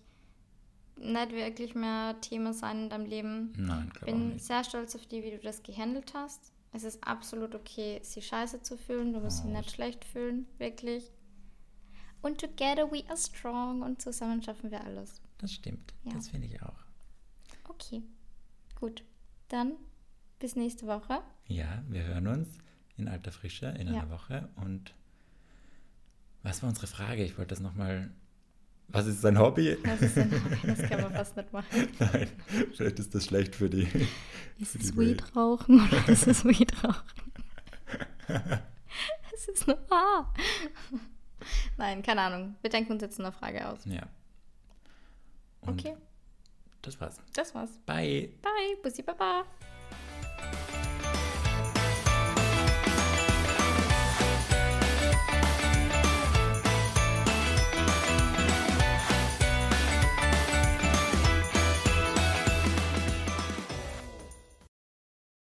[0.97, 3.55] nicht wirklich mehr Thema sein in deinem Leben.
[3.57, 6.53] Nein, Ich bin sehr stolz auf dich, wie du das gehandelt hast.
[6.73, 9.13] Es ist absolut okay, sie scheiße zu fühlen.
[9.13, 11.11] Du musst sie nicht schlecht fühlen, wirklich.
[12.21, 15.21] Und together we are strong und zusammen schaffen wir alles.
[15.39, 15.95] Das stimmt.
[16.05, 16.13] Ja.
[16.13, 16.79] Das finde ich auch.
[17.69, 18.03] Okay,
[18.75, 19.05] gut.
[19.49, 19.73] Dann
[20.39, 21.23] bis nächste Woche.
[21.47, 22.49] Ja, wir hören uns
[22.97, 24.03] in alter Frische in ja.
[24.03, 24.49] einer Woche.
[24.57, 24.95] Und
[26.43, 27.25] was war unsere Frage?
[27.25, 28.11] Ich wollte das nochmal.
[28.89, 29.77] Was ist sein Hobby?
[29.85, 30.67] Was ist sein Hobby?
[30.67, 31.89] Das kann man fast nicht machen.
[31.99, 32.31] Nein,
[32.75, 33.87] vielleicht ist das schlecht für die.
[34.59, 37.01] Ist es Weed rauchen oder ist es Weed rauchen?
[39.33, 40.35] es ist nur A.
[41.77, 42.57] Nein, keine Ahnung.
[42.61, 43.79] Wir denken uns jetzt eine Frage aus.
[43.85, 44.03] Ja.
[45.61, 45.95] Und okay.
[46.83, 47.21] Das war's.
[47.35, 47.71] Das war's.
[47.87, 48.31] Bye.
[48.43, 48.83] Bye.
[48.83, 49.45] Bussi Baba.